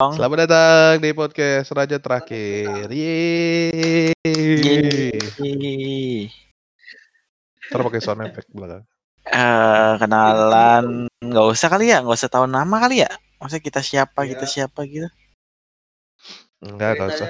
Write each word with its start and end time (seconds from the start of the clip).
Selamat 0.00 0.48
datang 0.48 0.96
di 1.04 1.12
podcast 1.12 1.68
Raja 1.76 2.00
Terakhir. 2.00 2.88
Yeay. 2.88 4.16
Yeay. 5.36 6.32
Ntar 7.68 7.84
pakai 7.84 8.00
sound 8.00 8.24
effect 8.24 8.48
belakang. 8.48 8.80
Eh, 9.28 9.92
kenalan 10.00 11.04
nggak 11.20 11.46
usah 11.52 11.68
kali 11.68 11.92
ya, 11.92 12.00
nggak 12.00 12.16
usah 12.16 12.32
tahu 12.32 12.48
nama 12.48 12.80
kali 12.80 13.04
ya. 13.04 13.12
Maksudnya 13.44 13.60
kita 13.60 13.84
siapa, 13.84 14.24
kita 14.24 14.48
Iya. 14.48 14.52
siapa 14.64 14.80
gitu. 14.88 15.04
Enggak, 16.64 16.96
enggak 16.96 17.08
usah. 17.20 17.28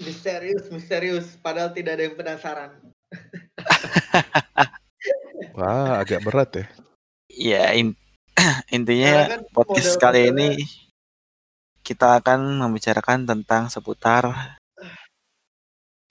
Misterius, 0.00 0.72
misterius. 0.72 1.36
Padahal 1.44 1.76
tidak 1.76 2.00
ada 2.00 2.08
yang 2.08 2.16
penasaran. 2.16 2.72
Wah, 5.60 6.00
agak 6.00 6.24
berat 6.24 6.56
ya. 6.56 6.64
Ya 7.28 7.64
in- 7.76 8.00
intinya 8.72 9.28
Karena 9.28 9.28
kan 9.28 9.40
podcast 9.52 9.92
kali 10.00 10.32
ini 10.32 10.64
kita 11.86 12.18
akan 12.18 12.66
membicarakan 12.66 13.22
tentang 13.22 13.70
seputar 13.70 14.58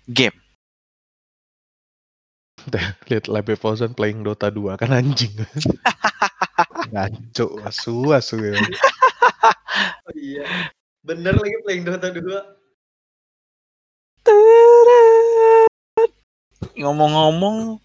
game. 0.07 0.39
Lihat 3.11 3.27
Live 3.27 3.59
Frozen 3.59 3.91
playing 3.91 4.23
Dota 4.23 4.47
2 4.47 4.79
kan 4.79 4.95
anjing. 4.95 5.35
Ngaco, 6.95 7.59
asu, 7.67 8.15
asu 8.15 8.39
ya. 8.39 8.55
Oh 10.07 10.15
iya. 10.15 10.71
Bener 11.03 11.35
lagi 11.35 11.59
playing 11.67 11.83
Dota 11.83 12.07
2. 12.07 12.23
Ngomong-ngomong 16.79 17.83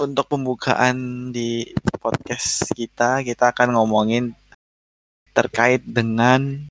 untuk 0.00 0.26
pembukaan 0.30 1.28
di 1.34 1.66
podcast 2.00 2.72
kita, 2.72 3.20
kita 3.26 3.52
akan 3.52 3.76
ngomongin 3.76 4.32
terkait 5.40 5.80
dengan 5.80 6.68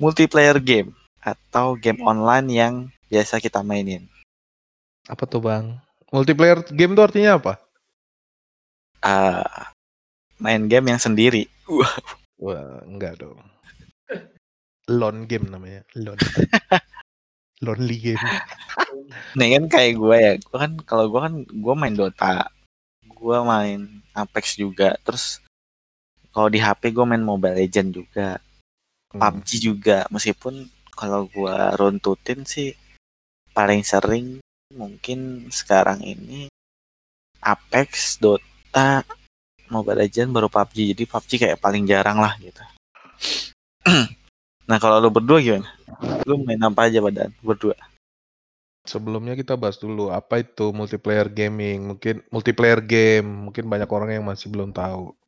multiplayer 0.00 0.56
game 0.56 0.96
atau 1.20 1.76
game 1.76 2.00
online 2.00 2.48
yang 2.48 2.74
biasa 3.12 3.36
kita 3.36 3.60
mainin. 3.60 4.08
Apa 5.04 5.28
tuh 5.28 5.44
bang? 5.44 5.76
Multiplayer 6.08 6.64
game 6.72 6.96
tuh 6.96 7.04
artinya 7.04 7.36
apa? 7.36 7.60
Eh, 9.04 9.60
main 10.40 10.64
game 10.64 10.96
yang 10.96 11.00
sendiri. 11.00 11.44
Wah, 11.68 11.94
Wah, 12.44 12.80
enggak 12.88 13.20
dong. 13.20 13.36
Lone 14.88 15.28
game 15.28 15.52
namanya. 15.52 15.84
Lone. 15.92 16.16
Lonely 17.64 17.96
game. 18.00 18.24
Nih 19.36 19.48
kan 19.52 19.64
kayak 19.68 19.92
gue 20.00 20.16
ya, 20.16 20.32
gue 20.40 20.56
kan 20.56 20.72
kalau 20.88 21.12
gue 21.12 21.20
kan 21.20 21.34
gue 21.44 21.74
main 21.76 21.92
Dota, 21.92 22.48
gue 23.04 23.38
main 23.44 24.00
Apex 24.16 24.56
juga, 24.56 24.96
terus 25.04 25.44
kalau 26.30 26.48
di 26.48 26.62
HP 26.62 26.94
gue 26.94 27.04
main 27.06 27.22
Mobile 27.22 27.58
Legend 27.58 27.88
juga, 27.94 28.38
Hmm. 29.10 29.42
PUBG 29.42 29.48
juga, 29.58 30.06
meskipun 30.14 30.70
kalau 30.94 31.26
gue 31.26 31.56
runtutin 31.74 32.46
sih 32.46 32.70
paling 33.50 33.82
sering 33.82 34.38
mungkin 34.70 35.50
sekarang 35.50 35.98
ini 36.06 36.46
Apex, 37.42 38.22
Dota, 38.22 39.02
Mobile 39.66 40.06
Legend 40.06 40.30
baru 40.30 40.46
PUBG, 40.46 40.94
jadi 40.94 41.02
PUBG 41.10 41.30
kayak 41.42 41.58
paling 41.58 41.90
jarang 41.90 42.22
lah 42.22 42.38
gitu. 42.38 42.62
nah 44.70 44.78
kalau 44.78 45.02
lu 45.02 45.10
berdua 45.10 45.42
gimana? 45.42 45.66
Lu 46.22 46.38
main 46.46 46.62
apa 46.62 46.86
aja 46.86 47.02
badan 47.02 47.34
berdua? 47.42 47.74
Sebelumnya 48.86 49.34
kita 49.34 49.58
bahas 49.58 49.74
dulu 49.82 50.14
apa 50.14 50.38
itu 50.38 50.70
multiplayer 50.70 51.26
gaming. 51.26 51.82
Mungkin 51.94 52.22
multiplayer 52.30 52.78
game, 52.78 53.50
mungkin 53.50 53.66
banyak 53.66 53.90
orang 53.90 54.10
yang 54.14 54.24
masih 54.24 54.46
belum 54.54 54.70
tahu. 54.70 55.18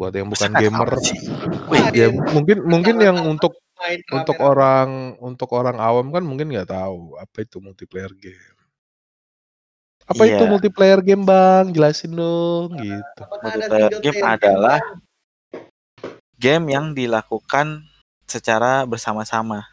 Buat 0.00 0.16
yang 0.16 0.32
bukan 0.32 0.50
gamer? 0.56 0.88
Wih, 1.68 1.84
ya 1.92 2.08
mungkin 2.32 2.64
mungkin 2.64 2.96
yang 3.04 3.20
untuk 3.28 3.52
main 3.76 4.00
untuk 4.08 4.36
orang 4.40 5.20
untuk 5.20 5.52
orang 5.52 5.76
awam 5.76 6.08
kan 6.08 6.24
mungkin 6.24 6.48
nggak 6.48 6.72
tahu 6.72 7.20
apa 7.20 7.44
itu 7.44 7.60
multiplayer 7.60 8.08
game. 8.16 8.56
Apa 10.08 10.24
itu 10.24 10.42
Iya. 10.42 10.48
multiplayer 10.48 11.00
game 11.04 11.22
bang? 11.28 11.68
Jelasin 11.70 12.16
dong 12.16 12.80
gitu. 12.80 13.22
Apakah 13.28 13.52
ada 13.52 13.60
Multiplayer 13.60 13.92
game 14.00 14.24
adalah 14.24 14.80
game 16.40 16.64
yang 16.72 16.96
dilakukan 16.96 17.84
secara 18.24 18.88
bersama-sama. 18.88 19.68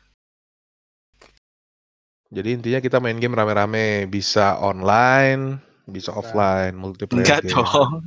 Jadi 2.28 2.60
intinya 2.60 2.80
kita 2.84 3.00
main 3.00 3.16
game 3.16 3.32
rame-rame, 3.32 4.04
bisa 4.12 4.60
online, 4.60 5.64
bisa 5.88 6.12
Bisa. 6.12 6.20
offline, 6.20 6.76
multiplayer 6.76 7.24
Enggak 7.24 7.40
game. 7.48 7.56
dong. 7.56 8.04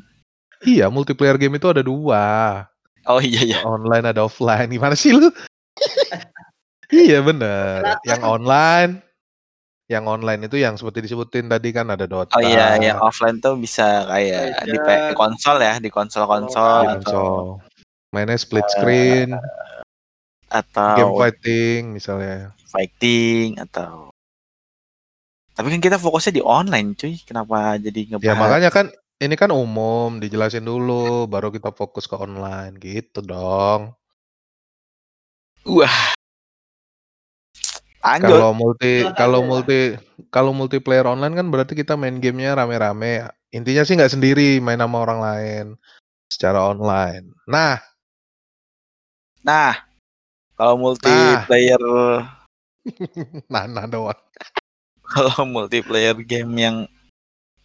Iya, 0.61 0.93
multiplayer 0.93 1.41
game 1.41 1.57
itu 1.57 1.69
ada 1.73 1.81
dua. 1.81 2.25
Oh 3.09 3.21
iya 3.21 3.41
iya. 3.41 3.59
Online 3.65 4.13
ada 4.13 4.29
offline. 4.29 4.69
Gimana 4.69 4.93
sih 4.93 5.17
lu? 5.17 5.33
iya 6.93 7.25
bener. 7.25 7.97
Yang 8.05 8.23
online, 8.23 8.93
yang 9.89 10.05
online 10.05 10.45
itu 10.45 10.61
yang 10.61 10.77
seperti 10.77 11.09
disebutin 11.09 11.49
tadi 11.49 11.73
kan 11.73 11.89
ada 11.89 12.05
Dota. 12.05 12.37
Oh 12.37 12.45
iya, 12.45 12.77
yang 12.77 13.01
offline 13.01 13.41
tuh 13.41 13.57
bisa 13.57 14.05
kayak 14.05 14.69
di, 14.69 14.77
pe- 14.77 15.03
di 15.11 15.15
konsol 15.17 15.57
ya, 15.65 15.81
di 15.81 15.89
konsol-konsol 15.89 16.77
di 16.85 16.89
atau 17.01 17.01
konsol. 17.01 17.27
Mainnya 18.13 18.37
split 18.37 18.67
screen, 18.69 19.39
atau 20.51 20.95
game 20.99 21.15
fighting 21.15 21.81
misalnya. 21.95 22.51
fighting 22.71 23.59
atau 23.59 24.11
tapi 25.55 25.71
kan 25.75 25.83
kita 25.83 25.97
fokusnya 25.99 26.41
di 26.41 26.43
online 26.43 26.95
cuy 26.99 27.19
kenapa 27.23 27.79
jadi 27.79 28.15
ngebahas 28.15 28.27
Ya 28.27 28.35
makanya 28.35 28.71
kan 28.71 28.87
ini 29.21 29.37
kan 29.37 29.53
umum, 29.53 30.17
dijelasin 30.17 30.65
dulu, 30.65 31.29
baru 31.29 31.53
kita 31.53 31.77
fokus 31.77 32.09
ke 32.09 32.17
online 32.17 32.81
gitu 32.81 33.21
dong. 33.21 33.93
wah 35.69 36.17
Kalau 38.01 38.57
multi 38.57 39.05
kalau 39.13 39.45
multi 39.45 39.93
kalau 40.33 40.57
multiplayer 40.57 41.05
online 41.05 41.37
kan 41.37 41.53
berarti 41.53 41.77
kita 41.77 42.01
main 42.01 42.17
gamenya 42.17 42.57
rame-rame. 42.57 43.29
Intinya 43.53 43.85
sih 43.85 43.93
nggak 44.01 44.17
sendiri, 44.17 44.57
main 44.57 44.81
sama 44.81 45.05
orang 45.05 45.21
lain 45.21 45.67
secara 46.33 46.65
online. 46.73 47.29
Nah, 47.45 47.77
nah 49.45 49.85
kalau 50.57 50.81
multiplayer 50.81 51.83
nah, 53.53 53.69
nah 53.69 53.85
doang. 53.85 54.17
kalau 55.11 55.45
multiplayer 55.45 56.17
game 56.25 56.57
yang 56.57 56.77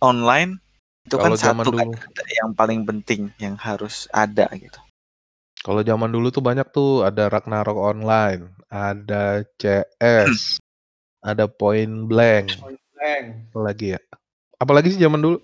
online 0.03 0.59
itu 1.05 1.15
kan 1.15 1.29
Kalau 1.31 1.37
zaman 1.37 1.63
satu 1.65 1.71
kan 1.77 1.87
dulu, 1.87 2.27
yang 2.33 2.51
paling 2.57 2.81
penting 2.83 3.21
yang 3.37 3.55
harus 3.55 4.09
ada 4.09 4.49
gitu 4.57 4.81
kalau 5.61 5.81
zaman 5.81 6.13
dulu 6.13 6.29
tuh 6.29 6.45
banyak 6.45 6.69
tuh 6.69 7.01
ada 7.01 7.25
Ragnarok 7.25 7.73
online, 7.73 8.53
ada 8.69 9.41
CS, 9.57 10.61
ada 11.25 11.49
Point 11.49 12.05
Blank, 12.05 12.61
Bang. 12.93 13.49
apalagi 13.49 13.97
ya? 13.97 14.01
Apalagi 14.61 14.93
sih 14.93 15.01
zaman 15.01 15.25
dulu? 15.25 15.41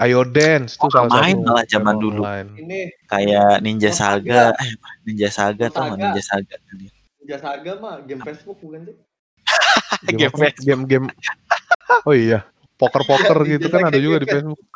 Ayo 0.00 0.24
Dance 0.24 0.80
tuh 0.80 0.88
Oh, 0.88 1.04
salah 1.04 1.20
main 1.20 1.36
satu 1.36 1.44
malah 1.44 1.64
zaman 1.68 1.94
dulu. 2.00 2.22
online. 2.24 2.48
Ini 2.64 2.80
kayak 3.12 3.60
Ninja 3.60 3.92
Saga 3.92 4.56
eh 4.56 4.72
Ninja 5.04 5.28
Saga 5.28 5.68
tuh 5.68 5.84
Saga. 5.84 6.00
Ninja 6.00 6.22
Saga 6.24 6.54
Ninja 7.20 7.36
Saga 7.36 7.72
mah 7.76 8.00
game 8.08 8.24
Facebook 8.24 8.56
bukan 8.64 8.88
sih? 8.88 8.96
Game 10.16 10.32
game 10.64 10.82
game 10.88 11.06
Oh 12.08 12.16
iya, 12.16 12.40
poker-poker 12.78 13.38
gitu 13.58 13.66
kan 13.68 13.90
ada 13.90 13.98
juga 13.98 14.22
di. 14.22 14.28
Facebook. 14.28 14.60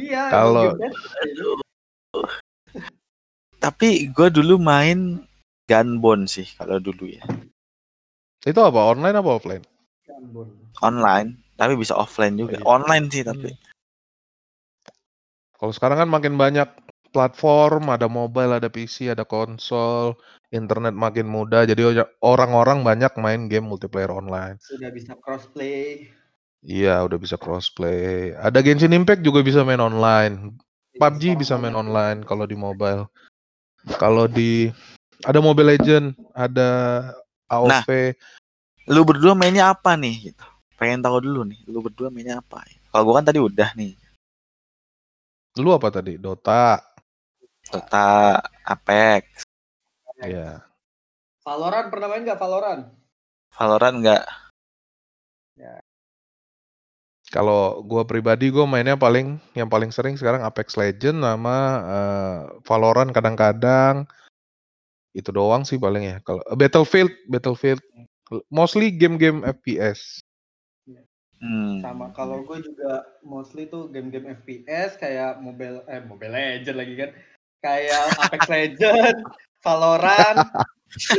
Iya. 0.00 0.32
Kalau- 0.32 0.80
tapi 3.60 4.08
gue 4.08 4.28
dulu 4.32 4.56
main 4.56 5.20
Gunbone 5.68 6.24
sih 6.24 6.48
kalau 6.56 6.80
dulu 6.80 7.04
ya 7.04 7.20
Itu 8.48 8.64
apa? 8.64 8.96
Online 8.96 9.12
apa 9.20 9.28
offline? 9.28 9.64
Online 10.80 11.36
tapi 11.60 11.76
bisa 11.76 11.92
offline 12.00 12.34
juga 12.40 12.58
iya. 12.58 12.64
online 12.64 13.06
sih 13.12 13.22
tapi 13.22 13.52
Kalau 15.60 15.70
sekarang 15.70 16.00
kan 16.00 16.10
makin 16.10 16.34
banyak 16.40 16.66
platform, 17.14 17.92
ada 17.92 18.08
mobile, 18.10 18.56
ada 18.56 18.66
PC, 18.66 19.12
ada 19.14 19.22
konsol, 19.22 20.18
internet 20.50 20.96
makin 20.96 21.28
mudah, 21.28 21.68
jadi 21.68 22.02
orang-orang 22.24 22.82
banyak 22.82 23.12
main 23.20 23.46
game 23.46 23.68
multiplayer 23.68 24.10
online. 24.10 24.58
Sudah 24.58 24.90
bisa 24.90 25.14
crossplay. 25.20 26.10
Iya, 26.62 27.02
udah 27.02 27.18
bisa 27.18 27.34
crossplay. 27.34 28.32
Ada 28.38 28.62
Genshin 28.62 28.94
Impact 28.94 29.26
juga 29.26 29.42
bisa 29.42 29.66
main 29.66 29.82
online. 29.82 30.54
PUBG 30.96 31.34
bisa 31.34 31.58
main 31.58 31.74
online 31.74 32.22
kalau 32.22 32.46
di 32.46 32.54
mobile. 32.54 33.10
Kalau 33.98 34.30
di 34.30 34.70
ada 35.26 35.42
Mobile 35.42 35.74
Legend, 35.74 36.14
ada 36.34 36.70
AOV. 37.50 38.14
lu 38.90 39.06
berdua 39.06 39.38
mainnya 39.38 39.70
apa 39.70 39.94
nih 39.94 40.34
gitu 40.34 40.42
pengen 40.74 40.98
tahu 41.06 41.22
dulu 41.22 41.46
nih 41.46 41.62
lu 41.70 41.78
berdua 41.86 42.10
mainnya 42.10 42.42
apa 42.42 42.66
kalau 42.90 43.06
gue 43.06 43.14
kan 43.14 43.26
tadi 43.30 43.38
udah 43.38 43.70
nih 43.78 43.94
Lu 45.60 45.68
apa 45.76 45.92
tadi? 45.92 46.16
Dota. 46.16 46.80
Dota 47.68 48.40
Apex 48.64 49.44
Iya. 50.22 50.64
Valorant 51.44 51.92
pernah 51.92 52.08
main 52.08 52.24
nggak 52.24 52.40
Valorant? 52.40 52.82
Valorant 53.52 53.96
enggak 54.00 54.22
Kalau 57.32 57.80
gua 57.80 58.04
pribadi 58.04 58.52
gua 58.52 58.68
mainnya 58.68 58.92
paling 58.92 59.40
yang 59.56 59.72
paling 59.72 59.88
sering 59.88 60.20
sekarang 60.20 60.44
Apex 60.44 60.76
Legends 60.76 61.24
sama 61.24 61.56
uh, 61.80 62.40
Valorant 62.68 63.08
kadang-kadang. 63.08 64.04
Itu 65.16 65.32
doang 65.32 65.64
sih 65.64 65.80
paling 65.80 66.04
ya. 66.04 66.16
Kalau 66.28 66.44
Battlefield, 66.52 67.08
Battlefield 67.32 67.80
mostly 68.52 68.92
game-game 68.92 69.40
FPS. 69.48 70.20
Hmm. 71.40 71.80
Sama 71.80 72.12
kalau 72.12 72.44
gue 72.44 72.62
juga 72.62 73.02
mostly 73.24 73.66
tuh 73.66 73.88
game-game 73.88 74.30
FPS 74.44 74.94
kayak 75.00 75.40
Mobile 75.40 75.82
eh 75.88 76.04
Mobile 76.04 76.36
Legend 76.36 76.76
lagi 76.76 76.94
kan. 77.00 77.10
Kayak 77.64 78.04
Apex 78.28 78.40
Legend, 78.52 79.16
Valorant, 79.64 80.38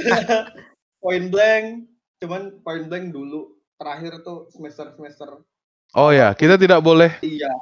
Point 1.04 1.27
Blank. 1.33 1.89
Cuman 2.21 2.62
Point 2.62 2.86
Blank 2.86 3.12
dulu 3.12 3.57
terakhir 3.81 4.21
tuh 4.21 4.48
semester-semester 4.54 5.42
Oh 5.93 6.09
ya, 6.09 6.33
kita 6.33 6.57
tidak 6.57 6.81
boleh 6.81 7.13
iya. 7.21 7.53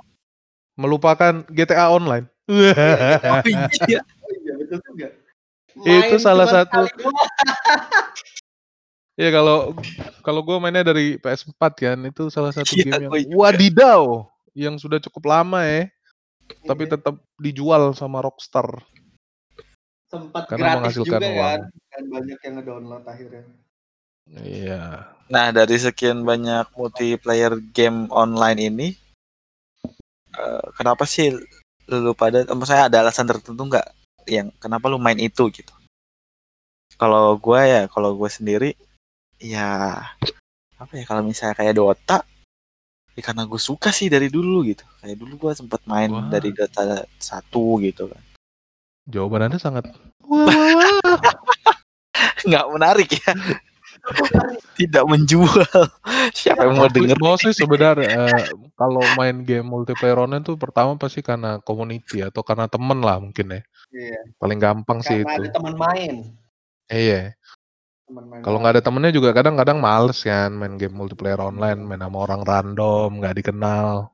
melupakan 0.79 1.43
GTA 1.51 1.91
Online. 1.91 2.23
oh 2.47 3.43
iya, 3.87 3.99
oh 3.99 4.31
iya 4.39 4.53
betul 4.55 4.79
juga. 4.87 5.07
Main 5.75 6.07
itu 6.07 6.17
salah 6.19 6.47
satu. 6.47 6.87
ya 9.21 9.29
kalau 9.35 9.75
kalau 10.23 10.41
gue 10.47 10.57
mainnya 10.63 10.87
dari 10.87 11.19
PS4 11.19 11.61
kan, 11.75 11.99
itu 12.07 12.31
salah 12.31 12.55
satu 12.55 12.71
ya, 12.71 12.87
game 12.87 13.07
yang 13.07 13.11
wadidaw 13.35 14.23
yang 14.55 14.79
sudah 14.79 14.99
cukup 15.03 15.27
lama 15.27 15.67
ya, 15.67 15.91
tapi 16.63 16.87
iya. 16.87 16.91
tetap 16.95 17.19
dijual 17.35 17.91
sama 17.91 18.23
Rockstar. 18.23 18.79
Sempat 20.07 20.47
Karena 20.47 20.79
gratis 20.79 20.99
juga 20.99 21.19
uang. 21.19 21.35
kan, 21.35 21.59
dan 21.67 22.03
banyak 22.07 22.39
yang 22.43 22.53
ngedownload 22.59 23.03
akhirnya. 23.07 23.43
Iya. 24.29 25.09
Nah, 25.31 25.47
dari 25.55 25.79
sekian 25.79 26.27
banyak 26.27 26.75
multiplayer 26.75 27.55
game 27.71 28.11
online 28.11 28.59
ini, 28.59 28.87
uh, 30.35 30.65
kenapa 30.75 31.07
sih 31.07 31.31
lu 31.87 32.11
pada, 32.15 32.43
um, 32.51 32.63
saya 32.67 32.91
ada 32.91 33.03
alasan 33.03 33.27
tertentu 33.27 33.63
nggak 33.63 33.87
yang 34.27 34.51
kenapa 34.59 34.91
lu 34.91 34.99
main 34.99 35.17
itu 35.17 35.47
gitu? 35.49 35.71
Kalau 36.99 37.39
gue 37.39 37.61
ya, 37.63 37.83
kalau 37.87 38.13
gue 38.13 38.29
sendiri, 38.29 38.75
ya 39.39 39.97
apa 40.77 40.93
ya 40.93 41.03
kalau 41.07 41.23
misalnya 41.23 41.55
kayak 41.55 41.79
Dota, 41.79 42.21
ya 43.15 43.21
karena 43.23 43.47
gue 43.47 43.57
suka 43.57 43.89
sih 43.95 44.11
dari 44.11 44.27
dulu 44.27 44.67
gitu. 44.67 44.83
Kayak 44.99 45.17
dulu 45.17 45.47
gue 45.47 45.51
sempat 45.55 45.81
main 45.87 46.11
Wah. 46.11 46.27
dari 46.27 46.51
Dota 46.51 47.07
satu 47.17 47.79
gitu 47.79 48.11
kan. 48.11 48.21
Jawaban 49.09 49.49
anda 49.49 49.57
sangat 49.57 49.89
nggak 52.47 52.65
menarik 52.73 53.09
ya 53.11 53.33
tidak 54.79 55.03
menjual. 55.05 55.85
Siapa 56.37 56.65
yang 56.65 56.77
mau 56.77 56.89
denger? 56.89 57.17
Mau 57.21 57.35
sih 57.37 57.53
sebenarnya 57.53 58.27
uh, 58.27 58.43
kalau 58.75 59.01
main 59.17 59.45
game 59.45 59.65
multiplayer 59.65 60.17
online 60.17 60.43
tuh 60.45 60.57
pertama 60.57 60.97
pasti 60.97 61.21
karena 61.21 61.61
community 61.61 62.25
atau 62.25 62.41
karena 62.41 62.65
temen 62.65 62.99
lah 63.01 63.21
mungkin 63.21 63.59
ya. 63.59 63.61
Iya. 63.93 64.19
Paling 64.41 64.59
gampang 64.59 64.99
karena 65.05 65.09
sih 65.09 65.17
itu. 65.23 65.41
Ada 65.47 65.49
teman 65.53 65.75
main. 65.77 66.13
Iya. 66.91 67.21
Kalau 68.43 68.59
nggak 68.59 68.73
ada 68.75 68.83
temennya 68.83 69.11
juga 69.15 69.31
kadang-kadang 69.31 69.79
males 69.79 70.19
kan 70.19 70.51
main 70.51 70.75
game 70.75 70.91
multiplayer 70.91 71.39
online, 71.39 71.79
main 71.79 72.03
sama 72.03 72.27
orang 72.27 72.43
random, 72.43 73.23
nggak 73.23 73.39
dikenal. 73.39 74.11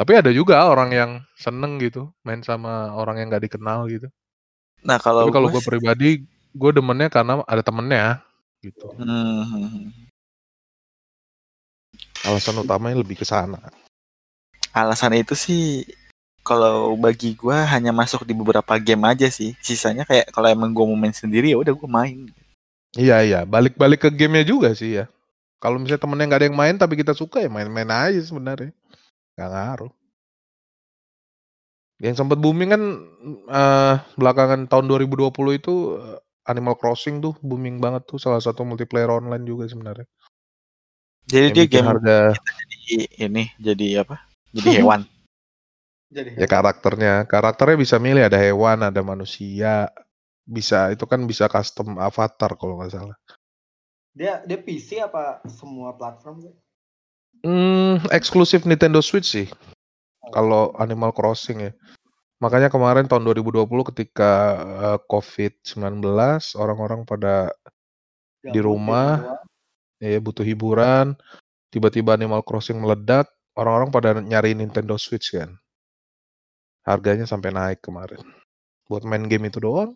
Tapi 0.00 0.12
ada 0.16 0.32
juga 0.32 0.64
orang 0.64 0.90
yang 0.96 1.10
seneng 1.36 1.76
gitu, 1.76 2.08
main 2.24 2.40
sama 2.40 2.96
orang 2.96 3.20
yang 3.20 3.28
nggak 3.28 3.52
dikenal 3.52 3.84
gitu. 3.92 4.08
Nah 4.80 4.96
kalau 4.96 5.28
kalau 5.28 5.52
gue 5.52 5.60
pribadi, 5.60 6.24
gue 6.56 6.70
demennya 6.72 7.12
karena 7.12 7.44
ada 7.44 7.60
temennya 7.60 8.24
gitu. 8.60 8.92
Hmm. 8.96 9.92
Alasan 12.24 12.60
utamanya 12.60 13.00
lebih 13.00 13.16
ke 13.16 13.24
sana. 13.24 13.58
Alasan 14.70 15.16
itu 15.16 15.32
sih 15.34 15.88
kalau 16.44 16.96
bagi 16.96 17.36
gue 17.36 17.56
hanya 17.56 17.92
masuk 17.92 18.24
di 18.28 18.36
beberapa 18.36 18.76
game 18.80 19.04
aja 19.08 19.28
sih. 19.32 19.56
Sisanya 19.60 20.04
kayak 20.04 20.32
kalau 20.32 20.48
emang 20.48 20.72
gue 20.72 20.84
mau 20.84 20.96
main 20.96 21.12
sendiri 21.16 21.52
ya 21.52 21.58
udah 21.58 21.72
gue 21.72 21.90
main. 21.90 22.28
Iya 22.96 23.22
iya, 23.22 23.40
balik-balik 23.46 24.02
ke 24.02 24.10
gamenya 24.10 24.46
juga 24.50 24.74
sih 24.74 25.02
ya. 25.02 25.06
Kalau 25.60 25.76
misalnya 25.76 26.02
temennya 26.02 26.26
nggak 26.26 26.40
ada 26.40 26.48
yang 26.48 26.58
main 26.58 26.76
tapi 26.80 26.94
kita 26.96 27.12
suka 27.12 27.44
ya 27.44 27.52
main-main 27.52 27.88
aja 27.88 28.20
sebenarnya. 28.24 28.72
Gak 29.36 29.50
ngaruh. 29.52 29.92
Yang 32.00 32.16
sempat 32.16 32.40
booming 32.40 32.70
kan 32.72 32.82
uh, 33.52 33.94
belakangan 34.16 34.64
tahun 34.72 34.88
2020 34.88 35.60
itu 35.60 36.00
uh, 36.00 36.16
Animal 36.50 36.74
Crossing 36.74 37.22
tuh 37.22 37.38
booming 37.40 37.78
banget 37.78 38.04
tuh 38.10 38.18
salah 38.18 38.42
satu 38.42 38.66
multiplayer 38.66 39.08
online 39.08 39.46
juga 39.46 39.70
sebenarnya. 39.70 40.06
Jadi 41.30 41.46
dia 41.54 41.66
game 41.70 41.86
harga 41.86 42.34
jadi 42.90 43.06
ini 43.30 43.44
jadi 43.62 43.86
apa? 44.02 44.16
Jadi 44.50 44.68
hewan. 44.82 45.00
jadi 46.10 46.28
hewan. 46.34 46.42
Ya 46.42 46.46
karakternya, 46.50 47.14
karakternya 47.30 47.76
bisa 47.78 47.96
milih 48.02 48.26
ada 48.26 48.34
hewan, 48.34 48.82
ada 48.82 49.00
manusia, 49.06 49.86
bisa 50.42 50.90
itu 50.90 51.06
kan 51.06 51.22
bisa 51.22 51.46
custom 51.46 51.94
avatar 52.02 52.58
kalau 52.58 52.82
nggak 52.82 52.90
salah. 52.90 53.16
Dia 54.10 54.42
dia 54.42 54.58
PC 54.58 54.98
apa 54.98 55.38
semua 55.46 55.94
platform? 55.94 56.50
Hmm, 57.46 58.02
eksklusif 58.10 58.66
Nintendo 58.66 58.98
Switch 58.98 59.30
sih. 59.30 59.46
Oh. 60.26 60.30
Kalau 60.34 60.62
Animal 60.82 61.14
Crossing 61.14 61.70
ya. 61.70 61.72
Makanya 62.40 62.72
kemarin 62.72 63.04
tahun 63.04 63.28
2020 63.28 63.68
ketika 63.92 64.32
uh, 64.80 64.98
COVID-19 65.04 66.00
orang-orang 66.56 67.04
pada 67.04 67.52
ya, 68.40 68.52
di 68.56 68.60
rumah 68.64 69.36
ya 70.00 70.16
butuh 70.16 70.40
hiburan, 70.40 71.12
tiba-tiba 71.68 72.16
Animal 72.16 72.40
Crossing 72.40 72.80
meledak, 72.80 73.28
orang-orang 73.52 73.92
pada 73.92 74.16
nyari 74.16 74.56
Nintendo 74.56 74.96
Switch 74.96 75.36
kan. 75.36 75.52
Harganya 76.80 77.28
sampai 77.28 77.52
naik 77.52 77.84
kemarin. 77.84 78.24
Buat 78.88 79.04
main 79.04 79.28
game 79.28 79.52
itu 79.52 79.60
doang. 79.60 79.92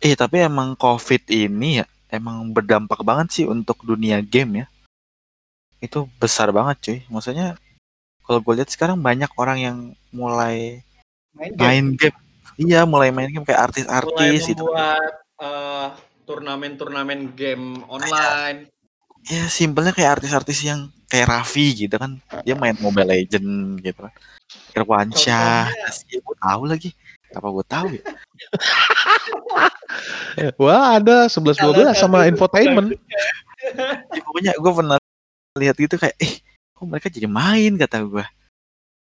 Eh, 0.00 0.16
tapi 0.16 0.40
emang 0.40 0.74
COVID 0.74 1.28
ini 1.28 1.84
ya 1.84 1.86
emang 2.08 2.50
berdampak 2.56 3.04
banget 3.04 3.28
sih 3.36 3.44
untuk 3.44 3.84
dunia 3.84 4.24
game 4.24 4.64
ya. 4.64 4.66
Itu 5.78 6.08
besar 6.16 6.50
banget 6.56 6.76
cuy. 6.80 6.98
Maksudnya 7.12 7.60
kalau 8.24 8.40
gue 8.40 8.54
lihat 8.64 8.72
sekarang 8.72 8.96
banyak 8.98 9.28
orang 9.36 9.58
yang 9.60 9.76
mulai 10.08 10.80
main 11.36 11.52
game. 11.54 11.66
Main 11.66 11.86
game. 11.98 12.18
Iya, 12.60 12.80
mulai 12.84 13.08
main 13.10 13.32
game 13.32 13.46
kayak 13.48 13.72
artis-artis 13.72 14.52
itu. 14.52 14.64
Membuat 14.64 15.14
uh, 15.40 15.88
turnamen-turnamen 16.28 17.32
game 17.34 17.80
online. 17.88 18.68
Ya, 19.26 19.46
simpelnya 19.46 19.94
kayak 19.94 20.20
artis-artis 20.20 20.66
yang 20.66 20.90
kayak 21.06 21.30
Raffi 21.30 21.86
gitu 21.86 21.96
kan. 21.96 22.18
Dia 22.42 22.58
main 22.58 22.76
Mobile 22.80 23.08
Legend 23.08 23.80
gitu 23.80 24.04
kan. 24.04 24.12
Irwansyah. 24.76 25.70
Ya, 26.08 26.18
gue 26.20 26.36
tahu 26.40 26.62
lagi. 26.68 26.90
Apa 27.32 27.48
gue 27.48 27.64
tahu 27.64 27.86
ya? 27.96 28.02
Wah, 30.60 31.00
ada 31.00 31.28
11 31.28 31.56
12 31.56 31.96
sama 31.96 32.28
infotainment. 32.28 32.92
ya, 34.12 34.20
pokoknya 34.20 34.52
gue 34.56 34.72
pernah 34.72 34.96
lihat 35.56 35.76
gitu 35.76 36.00
kayak 36.00 36.16
eh 36.16 36.40
kok 36.72 36.84
mereka 36.88 37.08
jadi 37.12 37.28
main 37.28 37.76
kata 37.76 38.04
gue. 38.04 38.24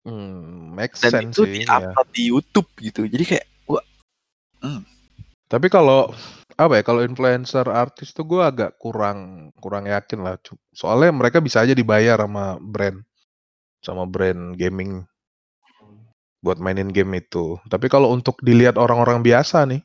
Hmm, 0.09 0.73
make 0.73 0.97
Dan 0.97 1.13
sense 1.13 1.37
itu 1.37 1.43
sih, 1.45 1.55
di-upload 1.69 2.09
di 2.17 2.23
YouTube 2.33 2.69
gitu. 2.81 3.05
Jadi 3.05 3.25
kayak 3.29 3.47
gua 3.69 3.85
hmm. 4.65 4.81
Tapi 5.49 5.67
kalau 5.69 6.09
apa 6.57 6.81
ya, 6.81 6.83
kalau 6.83 7.05
influencer 7.05 7.69
artis 7.69 8.17
tuh 8.17 8.25
gue 8.25 8.41
agak 8.41 8.81
kurang 8.81 9.53
kurang 9.61 9.85
yakin 9.85 10.25
lah. 10.25 10.41
Soalnya 10.73 11.13
mereka 11.13 11.45
bisa 11.45 11.61
aja 11.61 11.77
dibayar 11.77 12.17
sama 12.17 12.57
brand 12.57 13.05
sama 13.85 14.09
brand 14.09 14.57
gaming 14.57 15.05
buat 16.41 16.57
mainin 16.57 16.89
game 16.89 17.21
itu. 17.21 17.61
Tapi 17.69 17.93
kalau 17.93 18.13
untuk 18.13 18.41
dilihat 18.41 18.81
orang-orang 18.81 19.21
biasa 19.21 19.69
nih, 19.69 19.85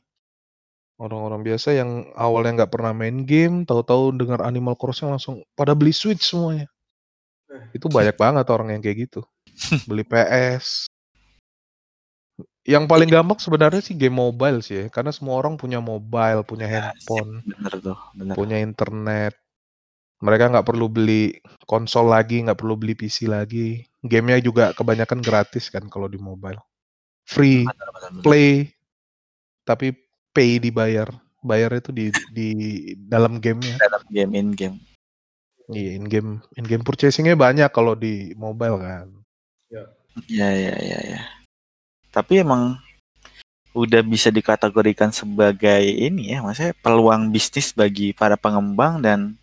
orang-orang 0.99 1.43
biasa 1.43 1.75
yang 1.75 2.07
awalnya 2.15 2.63
nggak 2.63 2.73
pernah 2.73 2.95
main 2.95 3.27
game, 3.27 3.67
tahu-tahu 3.67 4.15
dengar 4.15 4.39
Animal 4.43 4.79
Crossing 4.79 5.11
langsung 5.11 5.43
pada 5.53 5.75
beli 5.75 5.91
Switch 5.91 6.23
semuanya. 6.23 6.67
Eh. 7.51 7.77
Itu 7.77 7.91
banyak 7.91 8.15
banget 8.15 8.45
orang 8.49 8.71
yang 8.73 8.81
kayak 8.81 9.09
gitu 9.09 9.21
beli 9.89 10.03
PS. 10.05 10.87
Yang 12.63 12.87
paling 12.87 13.09
iya. 13.11 13.19
gampang 13.19 13.39
sebenarnya 13.43 13.83
sih 13.83 13.91
game 13.91 14.15
mobile 14.15 14.63
sih 14.63 14.75
ya, 14.79 14.85
karena 14.87 15.11
semua 15.11 15.35
orang 15.35 15.59
punya 15.59 15.83
mobile, 15.83 16.47
punya 16.47 16.63
ya, 16.63 16.95
handphone, 16.95 17.43
bener 17.43 17.73
tuh, 17.83 17.99
bener. 18.15 18.33
punya 18.39 18.57
internet. 18.63 19.35
Mereka 20.23 20.55
nggak 20.55 20.67
perlu 20.71 20.87
beli 20.87 21.43
konsol 21.67 22.07
lagi, 22.07 22.39
nggak 22.39 22.55
perlu 22.55 22.79
beli 22.79 22.95
PC 22.95 23.27
lagi. 23.27 23.83
Gamenya 23.99 24.39
juga 24.39 24.71
kebanyakan 24.71 25.19
gratis 25.19 25.67
kan 25.67 25.91
kalau 25.91 26.07
di 26.07 26.15
mobile. 26.15 26.63
Free, 27.27 27.67
bener, 27.67 27.89
bener, 27.91 28.09
bener. 28.15 28.23
play, 28.23 28.71
tapi 29.67 29.91
pay 30.31 30.63
dibayar. 30.63 31.11
Bayar 31.43 31.75
itu 31.75 31.91
di 31.91 32.07
di 32.31 32.49
dalam 32.95 33.43
gamenya. 33.43 33.75
Dalam 33.75 34.03
game 34.07 34.31
in 34.39 34.55
game. 34.55 34.79
Iya, 35.71 35.99
in 35.99 36.07
game 36.07 36.39
in 36.55 36.63
game 36.63 36.83
purchasingnya 36.87 37.35
banyak 37.35 37.67
kalau 37.75 37.95
di 37.95 38.31
mobile 38.39 38.79
kan. 38.79 39.22
Ya, 40.29 40.49
ya, 40.53 40.75
ya, 40.77 40.99
ya. 41.17 41.21
Tapi 42.13 42.45
emang 42.45 42.77
udah 43.73 44.05
bisa 44.05 44.29
dikategorikan 44.29 45.09
sebagai 45.09 45.81
ini 45.81 46.37
ya, 46.37 46.45
maksudnya 46.45 46.77
peluang 46.85 47.33
bisnis 47.33 47.73
bagi 47.73 48.13
para 48.13 48.37
pengembang 48.37 49.01
dan 49.01 49.33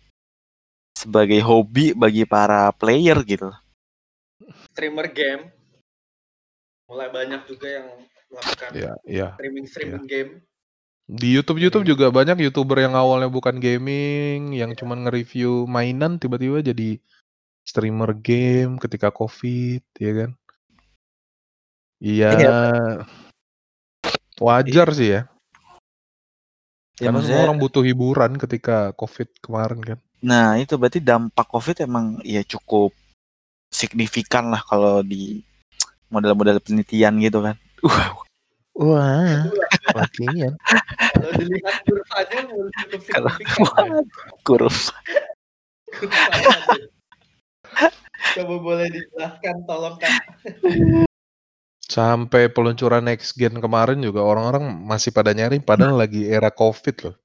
sebagai 0.95 1.43
hobi 1.43 1.91
bagi 1.91 2.23
para 2.23 2.71
player 2.71 3.19
gitu. 3.27 3.51
streamer 4.71 5.11
game 5.11 5.51
mulai 6.87 7.07
banyak 7.11 7.43
juga 7.47 7.67
yang 7.67 7.87
melakukan 8.31 8.69
Iya, 8.71 8.93
iya. 9.07 9.27
streaming 9.35 9.67
streaming 9.67 10.07
game 10.07 10.31
Di 11.11 11.27
YouTube 11.35 11.59
YouTube 11.59 11.83
juga 11.83 12.07
banyak 12.07 12.39
YouTuber 12.39 12.87
yang 12.87 12.95
awalnya 12.95 13.27
bukan 13.27 13.59
gaming, 13.59 14.55
yang 14.55 14.71
cuman 14.79 15.03
nge-review 15.03 15.67
mainan 15.67 16.15
tiba-tiba 16.15 16.63
jadi 16.63 17.03
streamer 17.67 18.15
game 18.15 18.79
ketika 18.79 19.11
Covid, 19.11 19.83
ya 19.99 20.11
kan? 20.15 20.31
Iya. 22.01 22.29
Iya. 22.33 22.55
Wajar 24.41 24.87
sih 24.91 25.09
ya. 25.13 25.21
Ya, 26.97 27.09
Karena 27.09 27.21
semua 27.21 27.45
orang 27.49 27.57
butuh 27.57 27.81
hiburan 27.81 28.37
ketika 28.37 28.93
Covid 28.93 29.29
kemarin 29.41 29.79
kan. 29.81 29.97
Nah, 30.21 30.57
itu 30.57 30.77
berarti 30.77 31.01
dampak 31.01 31.45
Covid 31.49 31.81
emang 31.81 32.21
ya 32.21 32.41
cukup 32.45 32.93
signifikan 33.73 34.49
lah 34.53 34.61
kalau 34.61 35.01
di 35.01 35.41
model-model 36.13 36.61
penelitian 36.61 37.17
gitu 37.21 37.41
kan. 37.41 37.57
Uh, 37.81 38.09
Wah, 38.77 39.45
makin. 39.97 40.53
kalau 40.57 41.31
dilihat 41.37 41.75
kurvanya 41.85 42.39
cukup 42.45 43.01
Kalau- 43.09 43.33
signifikan 43.37 43.85
kurus. 44.45 44.77
Kurvanya. 45.89 46.49
coba 48.37 48.55
boleh 48.61 48.87
dijelaskan 48.87 49.55
tolong 49.65 49.95
kan 49.97 50.13
Sampai 51.91 52.47
peluncuran 52.47 53.03
next 53.03 53.35
gen 53.35 53.59
kemarin 53.59 53.99
juga 53.99 54.23
orang-orang 54.23 54.63
masih 54.87 55.11
pada 55.11 55.35
nyari 55.35 55.59
padahal 55.59 55.99
lagi 55.99 56.23
era 56.23 56.47
Covid 56.47 56.95
loh. 57.03 57.15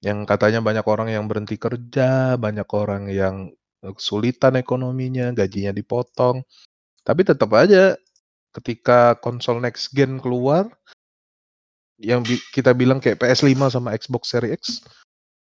Yang 0.00 0.24
katanya 0.24 0.64
banyak 0.64 0.86
orang 0.88 1.12
yang 1.12 1.28
berhenti 1.28 1.60
kerja, 1.60 2.40
banyak 2.40 2.64
orang 2.72 3.12
yang 3.12 3.52
kesulitan 3.84 4.56
ekonominya, 4.56 5.36
gajinya 5.36 5.76
dipotong. 5.76 6.40
Tapi 7.04 7.20
tetap 7.28 7.52
aja 7.52 7.92
ketika 8.56 9.20
konsol 9.20 9.60
next 9.60 9.92
gen 9.92 10.16
keluar 10.16 10.72
yang 12.00 12.24
bi- 12.24 12.40
kita 12.56 12.72
bilang 12.72 13.04
kayak 13.04 13.20
PS5 13.20 13.68
sama 13.68 13.92
Xbox 13.92 14.32
Series 14.32 14.56
X 14.56 14.62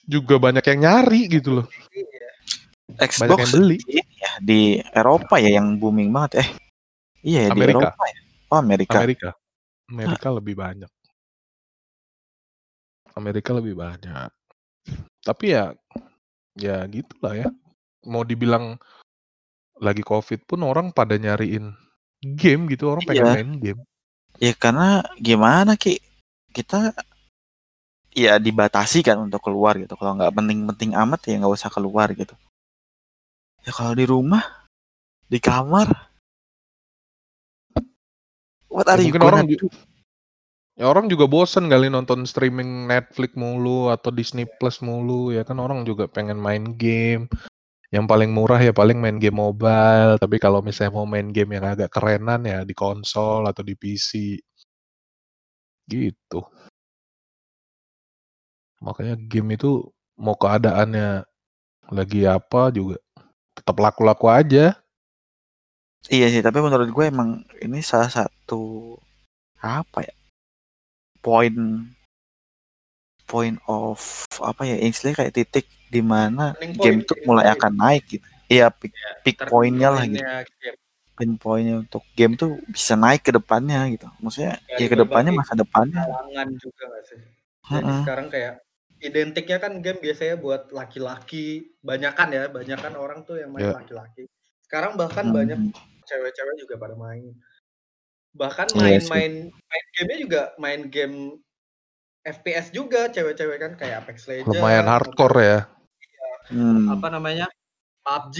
juga 0.08 0.40
banyak 0.40 0.64
yang 0.72 0.80
nyari 0.88 1.28
gitu 1.28 1.60
loh. 1.60 1.68
Xbox 2.96 3.28
Banyak 3.28 3.40
yang 3.44 3.54
beli. 3.60 3.78
di, 3.84 4.00
ya, 4.00 4.32
di 4.40 4.62
Eropa 4.94 5.36
ya 5.36 5.60
yang 5.60 5.76
booming 5.76 6.16
banget. 6.16 6.46
Eh, 6.46 6.50
iya 7.26 7.50
ya 7.50 7.50
di 7.50 7.58
Amerika. 7.58 7.90
Eropa 7.90 8.04
ya. 8.06 8.20
Oh 8.54 8.58
Amerika. 8.62 8.98
Amerika. 9.02 9.30
Amerika 9.90 10.28
lebih 10.30 10.56
banyak. 10.56 10.92
Amerika 13.16 13.52
lebih 13.58 13.74
banyak. 13.74 14.30
Tapi 15.26 15.46
ya 15.56 15.74
ya 16.54 16.86
gitulah 16.86 17.34
ya. 17.34 17.50
Mau 18.06 18.22
dibilang 18.22 18.78
lagi 19.82 20.06
Covid 20.06 20.46
pun 20.46 20.62
orang 20.64 20.94
pada 20.94 21.18
nyariin 21.18 21.74
game 22.22 22.70
gitu, 22.72 22.94
orang 22.94 23.04
pengen 23.04 23.26
Iya. 23.26 23.34
main 23.34 23.52
game. 23.60 23.82
Ya 24.40 24.54
karena 24.54 25.02
gimana 25.18 25.74
ki 25.80 26.00
kita 26.54 26.94
ya 28.16 28.40
dibatasi 28.40 29.04
kan 29.04 29.20
untuk 29.20 29.42
keluar 29.44 29.76
gitu. 29.80 29.96
Kalau 29.98 30.16
nggak 30.16 30.32
penting-penting 30.36 30.96
amat 30.96 31.20
ya 31.28 31.40
nggak 31.42 31.56
usah 31.56 31.72
keluar 31.74 32.12
gitu. 32.16 32.36
Ya 33.66 33.72
kalau 33.74 33.98
di 33.98 34.06
rumah, 34.06 34.44
di 35.26 35.42
kamar, 35.42 35.90
what 38.76 38.88
are 38.92 39.00
Ya, 39.00 39.08
you 39.08 39.16
mungkin 39.16 39.24
orang 39.24 39.44
do? 39.48 39.68
ya 40.76 40.86
orang 40.92 41.08
juga 41.08 41.26
bosen 41.32 41.72
kali 41.72 41.88
nonton 41.88 42.28
streaming 42.28 42.88
Netflix 42.92 43.32
mulu 43.40 43.88
atau 43.96 44.12
Disney 44.12 44.44
Plus 44.60 44.84
mulu 44.84 45.32
ya 45.32 45.48
kan 45.48 45.58
orang 45.64 45.88
juga 45.88 46.06
pengen 46.12 46.40
main 46.40 46.76
game. 46.76 47.32
Yang 47.94 48.06
paling 48.12 48.32
murah 48.36 48.60
ya 48.60 48.74
paling 48.76 49.00
main 49.00 49.18
game 49.24 49.40
mobile, 49.40 50.20
tapi 50.20 50.36
kalau 50.44 50.60
misalnya 50.60 50.92
mau 51.00 51.08
main 51.08 51.32
game 51.32 51.56
yang 51.56 51.66
agak 51.74 51.90
kerenan 51.96 52.44
ya 52.44 52.68
di 52.68 52.76
konsol 52.76 53.48
atau 53.48 53.64
di 53.64 53.76
PC. 53.80 54.36
Gitu. 55.88 56.40
Makanya 58.84 59.16
game 59.32 59.56
itu 59.58 59.88
mau 60.20 60.36
keadaannya 60.36 61.24
lagi 61.94 62.22
apa 62.28 62.74
juga 62.74 62.98
tetap 63.56 63.78
laku-laku 63.80 64.28
aja. 64.28 64.76
Iya 66.06 66.30
sih, 66.30 66.42
tapi 66.46 66.62
menurut 66.62 66.90
gue 66.94 67.06
emang 67.10 67.42
ini 67.58 67.82
salah 67.82 68.10
satu 68.14 68.94
apa 69.58 70.06
ya? 70.06 70.14
Point 71.26 71.90
point 73.26 73.58
of 73.66 74.30
apa 74.38 74.70
ya? 74.70 74.78
Istilahnya 74.78 75.26
kayak 75.26 75.34
titik 75.34 75.66
di 75.90 76.02
mana 76.06 76.54
game 76.78 77.02
turning 77.02 77.26
mulai 77.26 77.50
point. 77.50 77.56
akan 77.58 77.74
naik 77.74 78.04
gitu. 78.06 78.28
Iya, 78.46 78.70
peak, 78.70 78.94
peak 79.26 79.38
Turning 79.42 79.50
point-nya 79.50 79.90
lah 79.90 80.04
gitu. 80.06 80.22
game. 80.22 80.78
Pin 81.16 81.32
pointnya 81.40 81.80
untuk 81.80 82.04
game 82.14 82.36
tuh 82.36 82.60
bisa 82.68 82.94
naik 83.00 83.24
ke 83.26 83.32
depannya 83.34 83.88
gitu. 83.90 84.06
Maksudnya 84.22 84.60
Ya, 84.68 84.84
ya 84.84 84.88
ke 84.92 84.98
depannya 85.00 85.32
masa 85.34 85.56
depannya. 85.56 86.04
kalangan 86.06 86.50
juga 86.60 86.84
gak 86.92 87.04
sih 87.08 87.20
jadi 87.66 87.82
Heeh. 87.82 88.00
sekarang 88.06 88.28
kayak 88.30 88.54
identiknya 89.02 89.58
kan 89.58 89.82
game 89.82 89.98
biasanya 89.98 90.36
buat 90.38 90.70
laki-laki 90.70 91.74
banyakan 91.82 92.30
ya 92.30 92.44
banyakan 92.52 92.94
orang 92.94 93.20
tuh 93.26 93.42
yang 93.42 93.50
main 93.50 93.72
Ya. 93.72 93.74
laki-laki 93.74 94.30
sekarang 94.62 94.94
bahkan 95.00 95.32
Hmm. 95.32 95.34
banyak 95.34 95.60
cewek-cewek 96.06 96.56
juga 96.62 96.76
pada 96.80 96.96
main 96.96 97.34
bahkan 98.36 98.68
Iya 98.76 99.00
main-main 99.00 99.34
main 99.48 99.86
gamenya 99.96 100.20
juga 100.20 100.42
main 100.60 100.82
game 100.92 101.40
FPS 102.26 102.74
juga 102.74 103.08
cewek-cewek 103.14 103.58
kan 103.62 103.72
kayak 103.80 104.06
Apex 104.06 104.26
Legends 104.28 104.50
Lumayan 104.50 104.90
hardcore 104.90 105.40
ya. 105.40 105.60
Hmm. 106.52 106.94
apa 106.94 107.08
namanya 107.10 107.50
PUBG 108.06 108.38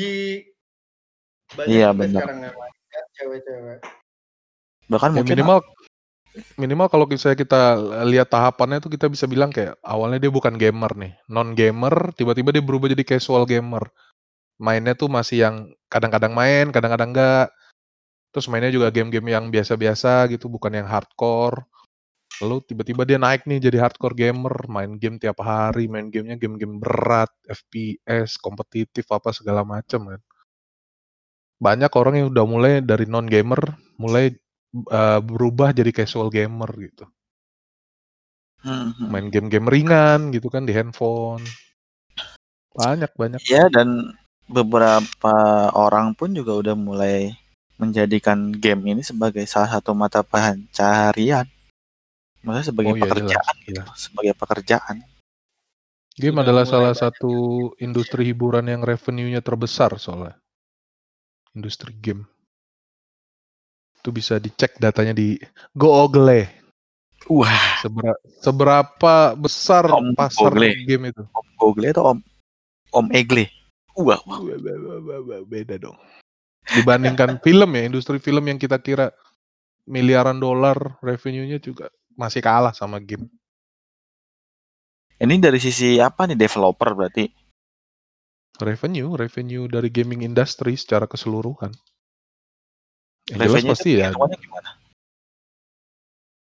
banyak 1.58 1.74
Iya, 1.74 1.90
juga 1.90 2.00
benar. 2.06 2.22
sekarang 2.22 2.40
yang 2.46 2.56
main 2.58 2.76
kan, 2.94 3.06
cewek-cewek 3.18 3.80
Bahkan 4.86 5.10
Ya, 5.10 5.16
mungkin 5.18 5.34
minimal 5.34 5.60
minimal 6.60 6.88
kalau 6.92 7.06
misalnya 7.08 7.38
kita 7.40 7.62
lihat 8.06 8.28
tahapannya 8.28 8.84
tuh 8.84 8.92
kita 8.92 9.08
bisa 9.08 9.26
bilang 9.26 9.50
kayak 9.50 9.80
awalnya 9.82 10.20
dia 10.20 10.32
bukan 10.32 10.60
gamer 10.60 10.92
nih, 11.00 11.16
non 11.32 11.56
gamer, 11.56 12.12
tiba-tiba 12.14 12.52
dia 12.52 12.62
berubah 12.62 12.92
jadi 12.92 13.16
casual 13.16 13.48
gamer. 13.48 13.88
Mainnya 14.56 14.96
tuh 14.96 15.12
masih 15.12 15.44
yang 15.44 15.56
kadang-kadang 15.92 16.32
main, 16.32 16.72
kadang-kadang 16.72 17.12
enggak. 17.12 17.48
Terus 18.32 18.48
mainnya 18.52 18.72
juga 18.72 18.92
game-game 18.92 19.32
yang 19.32 19.48
biasa-biasa 19.52 20.28
gitu, 20.32 20.52
bukan 20.52 20.76
yang 20.76 20.88
hardcore. 20.88 21.64
Lalu 22.44 22.68
tiba-tiba 22.68 23.08
dia 23.08 23.16
naik 23.16 23.48
nih 23.48 23.64
jadi 23.64 23.88
hardcore 23.88 24.16
gamer, 24.16 24.68
main 24.68 25.00
game 25.00 25.16
tiap 25.16 25.40
hari, 25.40 25.88
main 25.88 26.12
gamenya 26.12 26.36
game-game 26.36 26.84
berat, 26.84 27.32
FPS, 27.48 28.36
kompetitif 28.36 29.08
apa 29.08 29.32
segala 29.32 29.64
macam 29.64 30.12
kan. 30.12 30.22
Banyak 31.56 31.92
orang 31.96 32.14
yang 32.20 32.28
udah 32.36 32.46
mulai 32.48 32.74
dari 32.84 33.08
non 33.08 33.24
gamer 33.24 33.80
mulai 33.96 34.36
uh, 34.92 35.24
berubah 35.24 35.72
jadi 35.72 35.96
casual 35.96 36.28
gamer 36.28 36.68
gitu. 36.76 37.08
Hmm, 38.60 38.92
hmm. 38.92 39.08
Main 39.08 39.28
game-game 39.32 39.72
ringan 39.72 40.36
gitu 40.36 40.52
kan 40.52 40.68
di 40.68 40.76
handphone. 40.76 41.46
Banyak 42.76 43.16
banyak. 43.16 43.40
Iya 43.48 43.72
dan 43.72 44.12
beberapa 44.46 45.36
orang 45.74 46.14
pun 46.14 46.32
juga 46.32 46.54
udah 46.54 46.76
mulai 46.78 47.34
menjadikan 47.76 48.56
game 48.56 48.96
ini 48.96 49.02
sebagai 49.04 49.44
salah 49.50 49.68
satu 49.78 49.92
mata 49.92 50.24
pencaharian. 50.24 51.44
Maksudnya 52.46 52.66
sebagai 52.70 52.94
Oh 52.94 52.98
iya, 52.98 53.04
pekerjaan 53.04 53.56
jelas, 53.58 53.66
gitu, 53.66 53.82
jelas. 53.82 53.98
sebagai 53.98 54.34
pekerjaan. 54.38 54.96
Game 56.16 56.38
Sudah 56.40 56.44
adalah 56.48 56.64
salah 56.64 56.94
satu 56.96 57.34
industri 57.84 58.24
hiburan 58.32 58.64
yang 58.70 58.86
revenue-nya 58.86 59.44
terbesar 59.44 59.98
soalnya. 60.00 60.38
Industri 61.52 61.92
game. 61.92 62.24
Itu 64.00 64.14
bisa 64.14 64.38
dicek 64.40 64.78
datanya 64.80 65.12
di 65.12 65.36
Google. 65.76 66.48
Wah, 67.26 67.82
Sebera- 67.82 68.22
seberapa 68.40 69.34
besar 69.34 69.90
Om 69.90 70.14
pasar 70.14 70.54
Google. 70.54 70.78
game 70.86 71.04
itu? 71.10 71.24
Om 71.34 71.48
Google 71.58 71.90
atau 71.92 72.04
Om 72.14 72.20
Om 72.94 73.08
Egle? 73.12 73.50
Wah, 73.96 74.20
wah. 74.28 74.40
Be- 74.44 74.60
be- 74.60 74.80
be- 74.80 75.02
be- 75.02 75.24
be- 75.24 75.46
Beda 75.48 75.76
dong. 75.80 75.98
Dibandingkan 76.68 77.40
film 77.46 77.70
ya, 77.72 77.82
industri 77.88 78.18
film 78.20 78.44
yang 78.46 78.60
kita 78.60 78.80
kira 78.84 79.16
miliaran 79.88 80.36
dolar 80.36 80.98
revenue-nya 81.00 81.62
juga 81.62 81.88
masih 82.18 82.42
kalah 82.44 82.74
sama 82.76 83.00
game. 83.00 83.30
Ini 85.16 85.40
dari 85.40 85.64
sisi 85.64 85.96
apa 86.04 86.28
nih 86.28 86.36
developer 86.36 86.92
berarti? 86.92 87.32
Revenue, 88.60 89.16
revenue 89.16 89.68
dari 89.68 89.88
gaming 89.88 90.28
industry 90.28 90.76
secara 90.76 91.08
keseluruhan. 91.08 91.72
Yang 93.32 93.40
jelas 93.48 93.80
pasti 93.80 93.90
ya 94.00 94.12
gimana? 94.12 94.86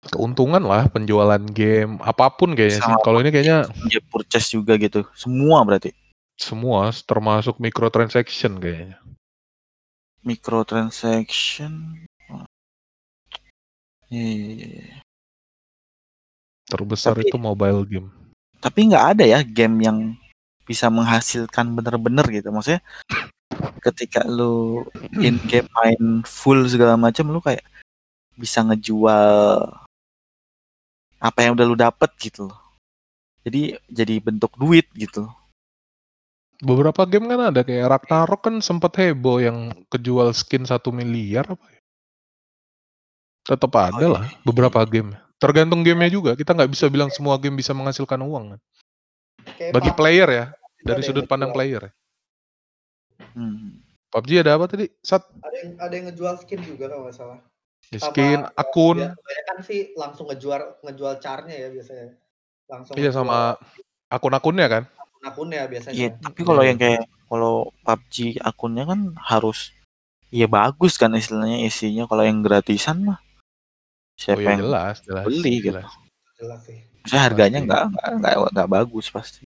keuntungan 0.03 0.59
lah 0.59 0.91
penjualan 0.91 1.39
game 1.39 1.95
apa 2.03 2.27
pun 2.35 2.51
kayaknya 2.51 2.99
Kalau 2.99 3.23
ini 3.23 3.31
kayaknya 3.31 3.71
Dia 3.87 4.03
purchase 4.03 4.51
juga 4.51 4.75
gitu. 4.75 5.07
Semua 5.15 5.63
berarti. 5.63 5.95
Semua 6.39 6.89
termasuk 7.05 7.57
microtransaction 7.61 8.57
kayaknya. 8.59 8.97
Microtransaction. 10.23 12.03
Iya, 14.13 14.23
iya, 14.23 14.45
iya, 14.53 14.67
iya. 14.81 14.97
Terbesar 16.69 17.17
Tapi- 17.17 17.27
itu 17.27 17.37
mobile 17.37 17.83
game. 17.85 18.09
Tapi 18.63 18.79
nggak 18.87 19.05
ada 19.17 19.25
ya 19.27 19.39
game 19.43 19.83
yang 19.83 19.97
bisa 20.63 20.87
menghasilkan 20.87 21.75
bener-bener 21.75 22.23
gitu. 22.31 22.47
Maksudnya 22.53 22.79
ketika 23.83 24.23
lu 24.23 24.87
in 25.19 25.35
game 25.51 25.67
main 25.75 26.23
full 26.23 26.63
segala 26.71 26.95
macam 26.95 27.27
lu 27.27 27.43
kayak 27.43 27.67
bisa 28.39 28.63
ngejual 28.63 29.67
apa 31.19 31.39
yang 31.43 31.53
udah 31.59 31.65
lu 31.67 31.75
dapet 31.75 32.09
gitu 32.17 32.47
loh. 32.47 32.59
Jadi 33.43 33.75
jadi 33.91 34.23
bentuk 34.23 34.55
duit 34.55 34.87
gitu. 34.95 35.27
Beberapa 36.63 37.03
game 37.03 37.27
kan 37.27 37.51
ada 37.51 37.61
kayak 37.61 37.91
Ragnarok 37.91 38.41
kan 38.47 38.55
sempat 38.63 38.95
heboh 38.95 39.43
yang 39.43 39.57
kejual 39.91 40.31
skin 40.31 40.63
satu 40.63 40.95
miliar 40.95 41.43
apa 41.43 41.65
ya? 41.67 41.81
Tetap 43.43 43.71
ada 43.75 44.05
Oh, 44.07 44.11
lah 44.15 44.23
iya. 44.23 44.39
beberapa 44.47 44.79
game. 44.87 45.11
Tergantung 45.35 45.83
gamenya 45.83 46.07
juga. 46.15 46.31
Kita 46.39 46.55
nggak 46.55 46.71
bisa 46.71 46.87
bilang 46.87 47.11
semua 47.11 47.35
game 47.35 47.59
bisa 47.59 47.75
menghasilkan 47.75 48.23
uang. 48.23 48.55
kan. 48.55 48.59
Bagi 49.75 49.91
player 49.91 50.29
ya, 50.31 50.45
dari 50.79 51.03
ada 51.03 51.07
sudut 51.11 51.27
pandang 51.27 51.51
ngejual. 51.51 51.59
player. 51.59 51.81
ya. 51.83 51.91
Hmm. 53.35 53.83
PUBG 54.07 54.31
ada 54.39 54.55
apa 54.55 54.65
tadi? 54.71 54.87
Sat, 55.03 55.25
Ada 55.41 55.57
yang 55.59 55.71
ada 55.81 55.93
yang 55.97 56.05
ngejual 56.07 56.35
skin 56.39 56.61
juga 56.63 56.85
kalau 56.87 57.09
nggak 57.09 57.17
salah. 57.17 57.39
ya, 57.91 57.99
Sama 57.99 58.07
skin, 58.13 58.39
ya, 58.39 58.49
akun, 58.55 58.97
ya, 59.03 59.11
kebanyakan 59.19 59.57
sih 59.67 59.79
langsung 59.99 60.25
ngejual 60.31 60.61
ngejual 60.79 61.13
carnya 61.19 61.55
ya 61.59 61.67
biasanya. 61.73 62.07
Langsung 62.71 62.93
iya 62.95 63.09
ngejual 63.11 63.19
sama 63.27 63.59
akun-akunnya 64.07 64.67
kan. 64.71 64.83
Akun-akunnya 65.23 65.59
Iya, 65.63 65.71
biasanya. 65.71 66.09
tapi 66.19 66.41
kalau 66.43 66.61
Iya. 66.61 66.69
yang 66.75 66.79
kayak 66.79 67.03
kalau 67.31 67.55
PUBG 67.81 68.15
akunnya 68.43 68.83
kan 68.85 68.99
harus 69.17 69.71
ya 70.29 70.45
bagus 70.45 70.99
kan 70.99 71.15
istilahnya 71.15 71.63
isinya. 71.63 72.03
Kalau 72.05 72.23
yang 72.27 72.43
gratisan 72.43 73.07
mah 73.07 73.19
Oh 73.19 74.19
siapa 74.19 74.43
ya 74.43 74.53
yang 74.53 74.61
jelas, 74.69 74.95
jelas, 75.01 75.25
beli 75.25 75.53
gitu. 75.57 75.67
jelas. 75.73 75.89
Jelas 76.37 76.59
sih. 76.67 76.77
Maksudnya 77.01 77.23
harganya 77.23 77.59
nggak 77.63 77.83
nggak 78.19 78.33
nggak 78.53 78.69
bagus 78.69 79.07
pasti. 79.09 79.41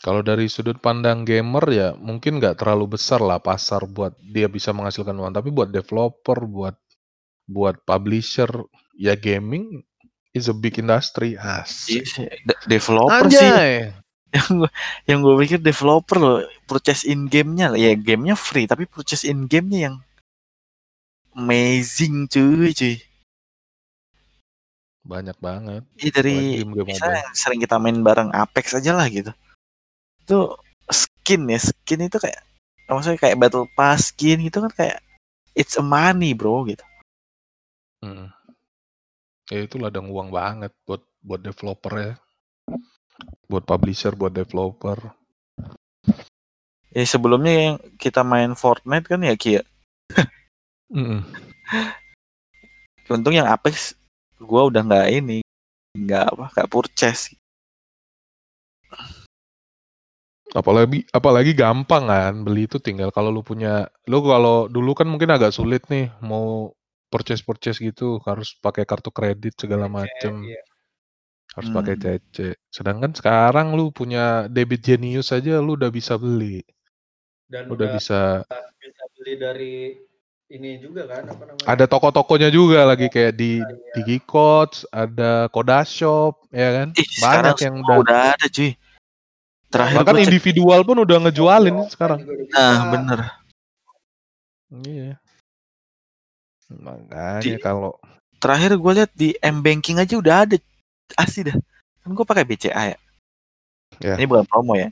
Kalau 0.00 0.24
dari 0.24 0.48
sudut 0.48 0.80
pandang 0.80 1.28
gamer 1.28 1.64
ya 1.68 1.88
mungkin 1.92 2.40
nggak 2.40 2.56
terlalu 2.56 2.96
besar 2.96 3.20
lah 3.20 3.36
pasar 3.36 3.84
buat 3.84 4.16
dia 4.16 4.48
bisa 4.48 4.72
menghasilkan 4.72 5.12
uang. 5.12 5.36
Tapi 5.36 5.52
buat 5.52 5.68
developer, 5.68 6.40
buat 6.48 6.76
buat 7.44 7.82
publisher, 7.84 8.48
ya 8.96 9.12
gaming 9.12 9.82
is 10.32 10.48
a 10.48 10.56
big 10.56 10.80
industry. 10.80 11.34
Iya 11.36 11.66
Asik. 11.66 12.06
sih, 12.06 12.24
de- 12.46 12.60
developer 12.64 13.26
sih 13.28 13.42
Anjay. 13.44 13.74
Yang 14.36 14.48
gue 14.62 14.70
yang 15.10 15.18
gue 15.22 15.34
pikir 15.42 15.58
developer 15.58 16.16
loh 16.16 16.38
purchase 16.64 17.02
in 17.02 17.26
gamenya 17.26 17.74
ya 17.74 17.94
gamenya 17.94 18.38
free 18.38 18.66
tapi 18.66 18.86
purchase 18.86 19.26
in 19.26 19.50
gamenya 19.50 19.90
yang 19.90 19.96
amazing 21.34 22.26
cuy 22.26 22.70
cuy 22.70 22.96
Banyak 25.00 25.40
banget. 25.40 25.82
Iya 25.96 26.10
dari 26.20 26.60
misalnya 26.62 26.84
mobile. 26.84 27.24
yang 27.24 27.34
sering 27.34 27.60
kita 27.64 27.76
main 27.80 27.98
bareng 28.04 28.30
Apex 28.30 28.76
aja 28.76 28.92
lah 28.94 29.08
gitu 29.08 29.32
itu 30.20 30.38
skin 30.86 31.50
ya 31.50 31.58
skin 31.58 32.06
itu 32.06 32.20
kayak 32.20 32.38
maksudnya 32.86 33.18
kayak 33.18 33.38
battle 33.40 33.66
pass 33.74 34.14
skin 34.14 34.38
gitu 34.44 34.62
kan 34.62 34.70
kayak 34.70 34.98
it's 35.56 35.74
a 35.74 35.82
money 35.82 36.30
bro 36.36 36.62
gitu 36.68 36.84
Mm. 38.00 38.32
Ya 39.52 39.60
itu 39.60 39.76
ladang 39.76 40.08
uang 40.08 40.32
banget 40.32 40.72
buat 40.88 41.04
buat 41.20 41.44
developer 41.44 41.92
ya. 42.00 42.12
Buat 43.46 43.64
publisher, 43.66 44.14
buat 44.14 44.30
developer. 44.30 44.98
ya 46.90 47.06
sebelumnya 47.06 47.52
yang 47.54 47.74
kita 48.02 48.26
main 48.26 48.58
Fortnite 48.58 49.06
kan 49.06 49.22
ya 49.22 49.38
Kia 49.38 49.62
Mm-mm. 50.90 51.22
untung 53.06 53.30
yang 53.30 53.46
Apex 53.46 53.94
gua 54.42 54.66
udah 54.66 54.82
nggak 54.82 55.06
ini 55.14 55.38
nggak 55.94 56.24
apa 56.34 56.44
nggak 56.50 56.70
purchase 56.70 57.34
Apalagi 60.50 61.06
apalagi 61.14 61.54
gampang 61.54 62.10
kan 62.10 62.34
beli 62.42 62.66
itu 62.66 62.82
tinggal 62.82 63.14
kalau 63.14 63.30
lu 63.30 63.46
punya 63.46 63.86
lu 64.10 64.18
kalau 64.18 64.66
dulu 64.66 64.98
kan 64.98 65.06
mungkin 65.06 65.30
agak 65.30 65.54
sulit 65.54 65.86
nih 65.86 66.10
mau 66.26 66.74
purchase 67.06 67.46
purchase 67.46 67.78
gitu 67.78 68.18
harus 68.26 68.58
pakai 68.58 68.82
kartu 68.82 69.14
kredit 69.14 69.54
segala 69.54 69.86
macem 69.86 70.42
Iya. 70.42 70.62
Harus 71.50 71.70
pakai 71.70 71.94
Hmm. 71.94 72.02
CC. 72.06 72.36
Sedangkan 72.68 73.10
sekarang 73.10 73.74
lu 73.74 73.90
punya 73.90 74.46
debit 74.46 74.80
Genius 74.80 75.30
aja 75.30 75.58
lu 75.58 75.74
udah 75.74 75.88
bisa 75.88 76.14
beli. 76.14 76.62
Dan 77.44 77.66
Udah 77.66 77.74
udah 77.74 77.88
bisa 77.98 78.20
bisa 78.78 79.04
beli 79.14 79.34
dari 79.34 79.74
ini 80.48 80.78
juga 80.78 81.06
kan 81.06 81.26
apa 81.26 81.42
namanya? 81.46 81.66
ada 81.66 81.84
toko-tokonya 81.86 82.50
juga 82.50 82.82
lagi 82.82 83.06
kayak 83.06 83.34
di 83.34 83.58
Iya. 83.58 83.92
Digi 83.98 84.18
Codes, 84.22 84.86
ada 84.88 85.50
Kodashop 85.50 86.46
ya 86.50 86.68
kan. 86.72 86.88
Ih, 86.94 87.06
sekarang 87.10 87.54
Banyak 87.54 87.58
yang 87.66 87.74
udah 87.82 87.96
udah 87.98 88.20
ada 88.34 88.46
cuy 88.46 88.70
terakhir 89.70 89.96
bahkan 90.02 90.18
individual 90.18 90.80
pun 90.82 90.98
udah 90.98 91.16
ngejualin 91.26 91.76
sekarang. 91.86 92.18
Juga 92.22 92.34
udah 92.34 92.46
nah 92.54 92.78
bener 92.88 93.20
Iya. 94.70 95.10
Di- 96.70 96.78
Makanya 96.78 97.58
kalau 97.58 97.98
terakhir 98.38 98.78
gue 98.78 98.92
lihat 98.94 99.10
di 99.12 99.34
M 99.42 99.58
banking 99.58 99.98
aja 99.98 100.14
udah 100.14 100.46
ada 100.46 100.56
asli 101.16 101.50
dah. 101.50 101.56
Kan 102.00 102.10
gue 102.14 102.26
pakai 102.26 102.44
BCA 102.46 102.82
ya. 102.94 102.98
Ya. 104.00 104.14
ini 104.16 104.24
bukan 104.30 104.46
promo 104.46 104.78
ya. 104.78 104.88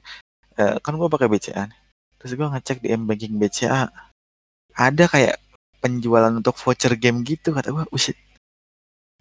Eh, 0.58 0.76
kan 0.82 0.94
gue 0.98 1.08
pakai 1.08 1.30
BCA 1.30 1.70
nih. 1.70 1.80
terus 2.18 2.34
gue 2.34 2.48
ngecek 2.50 2.82
di 2.82 2.90
M 2.90 3.06
banking 3.06 3.38
BCA 3.38 3.94
ada 4.74 5.04
kayak 5.06 5.38
penjualan 5.78 6.34
untuk 6.34 6.58
voucher 6.58 6.98
game 6.98 7.22
gitu 7.22 7.54
kata 7.54 7.70
gue 7.70 7.86
usit 7.94 8.18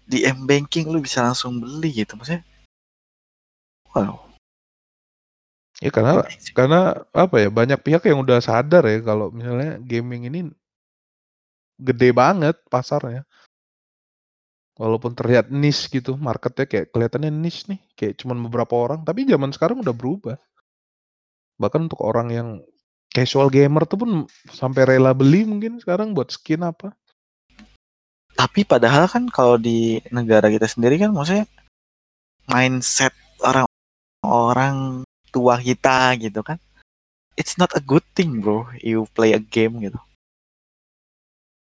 di 0.02 0.26
M 0.26 0.48
banking 0.48 0.90
lu 0.90 0.98
bisa 0.98 1.22
langsung 1.22 1.62
beli 1.62 2.02
gitu 2.02 2.18
maksudnya. 2.18 2.42
Wow. 3.92 4.28
Ya 5.78 5.94
karena 5.94 6.26
karena 6.56 6.80
apa 7.14 7.36
ya 7.38 7.48
banyak 7.54 7.78
pihak 7.86 8.02
yang 8.10 8.18
udah 8.26 8.42
sadar 8.42 8.82
ya 8.82 8.98
kalau 8.98 9.30
misalnya 9.30 9.78
gaming 9.78 10.26
ini 10.26 10.40
gede 11.78 12.10
banget 12.10 12.58
pasarnya. 12.66 13.22
Walaupun 14.78 15.12
terlihat 15.18 15.50
niche 15.50 15.90
gitu, 15.90 16.14
marketnya 16.14 16.64
kayak 16.70 16.94
kelihatannya 16.94 17.34
niche 17.34 17.66
nih, 17.66 17.80
kayak 17.98 18.14
cuman 18.22 18.38
beberapa 18.46 18.78
orang, 18.78 19.02
tapi 19.02 19.26
zaman 19.26 19.50
sekarang 19.50 19.82
udah 19.82 19.90
berubah. 19.90 20.38
Bahkan 21.58 21.90
untuk 21.90 22.00
orang 22.06 22.28
yang 22.30 22.48
casual 23.10 23.50
gamer 23.50 23.82
tuh 23.90 23.98
pun 23.98 24.10
sampai 24.54 24.86
rela 24.86 25.10
beli 25.10 25.42
mungkin 25.42 25.82
sekarang 25.82 26.14
buat 26.14 26.30
skin 26.30 26.62
apa. 26.62 26.94
tapi 28.38 28.62
padahal 28.62 29.10
kan 29.10 29.26
kalau 29.26 29.58
di 29.58 29.98
negara 30.14 30.46
kita 30.46 30.70
sendiri 30.70 30.94
kan 30.94 31.10
maksudnya 31.10 31.50
mindset 32.46 33.10
orang-orang 33.42 35.02
tua 35.34 35.58
kita 35.58 36.14
gitu 36.22 36.46
kan 36.46 36.62
it's 37.34 37.58
not 37.58 37.74
a 37.74 37.82
good 37.82 38.06
thing 38.14 38.38
bro 38.38 38.62
you 38.78 39.10
play 39.10 39.34
a 39.34 39.42
game 39.42 39.82
gitu 39.82 39.98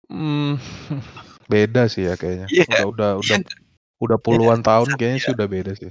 Hmm, 0.09 0.57
beda 1.49 1.89
sih 1.89 2.07
ya 2.07 2.15
kayaknya. 2.15 2.47
Iya. 2.53 2.85
Udah 2.87 3.19
udah 3.19 3.25
udah 3.25 3.39
udah 4.05 4.19
puluhan 4.21 4.61
tahun 4.63 4.95
Iya. 4.95 4.97
kayaknya 5.01 5.19
sih 5.25 5.33
udah 5.35 5.49
beda 5.49 5.73
sih. 5.75 5.91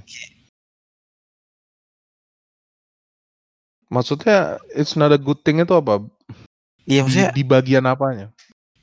Maksudnya 3.88 4.60
it's 4.76 4.94
not 4.94 5.12
a 5.12 5.20
good 5.20 5.40
thing 5.42 5.60
itu 5.60 5.72
apa? 5.72 6.04
iya 6.88 7.00
Di, 7.00 7.04
maksudnya 7.04 7.30
di 7.32 7.44
bagian 7.44 7.84
apanya? 7.84 8.32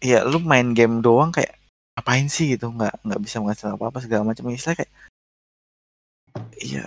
Iya, 0.02 0.26
lu 0.26 0.38
main 0.42 0.74
game 0.74 1.02
doang 1.02 1.30
kayak 1.34 1.58
ngapain 1.96 2.28
sih 2.28 2.54
gitu 2.58 2.70
nggak 2.70 2.92
nggak 3.08 3.22
bisa 3.24 3.40
menghasilkan 3.40 3.80
apa 3.80 3.86
apa 3.88 4.00
segala 4.04 4.28
macam 4.28 4.52
istilah 4.52 4.76
kayak 4.84 4.92
iya 6.60 6.84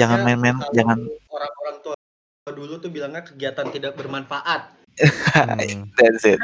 jangan 0.00 0.24
main-main 0.24 0.56
jangan 0.72 0.96
orang-orang 1.28 1.76
tua 1.84 1.94
dulu 2.48 2.80
tuh 2.80 2.88
bilangnya 2.88 3.20
kegiatan 3.20 3.68
tidak 3.68 3.92
bermanfaat. 4.00 4.72
Hmm. 5.34 5.90
that's 5.98 6.22
it 6.24 6.38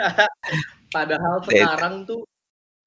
Padahal 0.94 1.38
Beda. 1.40 1.72
sekarang 1.72 2.02
tuh 2.04 2.26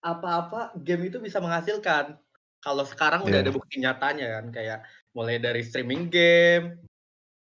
apa-apa 0.04 0.76
game 0.84 1.08
itu 1.08 1.18
bisa 1.24 1.40
menghasilkan. 1.40 2.20
Kalau 2.60 2.84
sekarang 2.84 3.24
udah 3.24 3.40
Iya. 3.40 3.48
ada 3.48 3.52
bukti 3.56 3.76
nyatanya 3.80 4.28
kan 4.40 4.46
kayak 4.52 4.80
mulai 5.16 5.40
dari 5.40 5.64
streaming 5.64 6.12
game, 6.12 6.84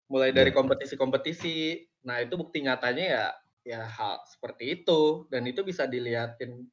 mulai 0.06 0.30
dari 0.30 0.54
Iya. 0.54 0.58
kompetisi-kompetisi. 0.62 1.82
Nah, 2.06 2.22
itu 2.22 2.34
bukti 2.38 2.62
nyatanya 2.62 3.04
ya 3.04 3.26
ya 3.62 3.86
hal 3.86 4.18
seperti 4.26 4.82
itu 4.82 5.30
dan 5.30 5.46
itu 5.46 5.62
bisa 5.62 5.86
dilihatin 5.86 6.66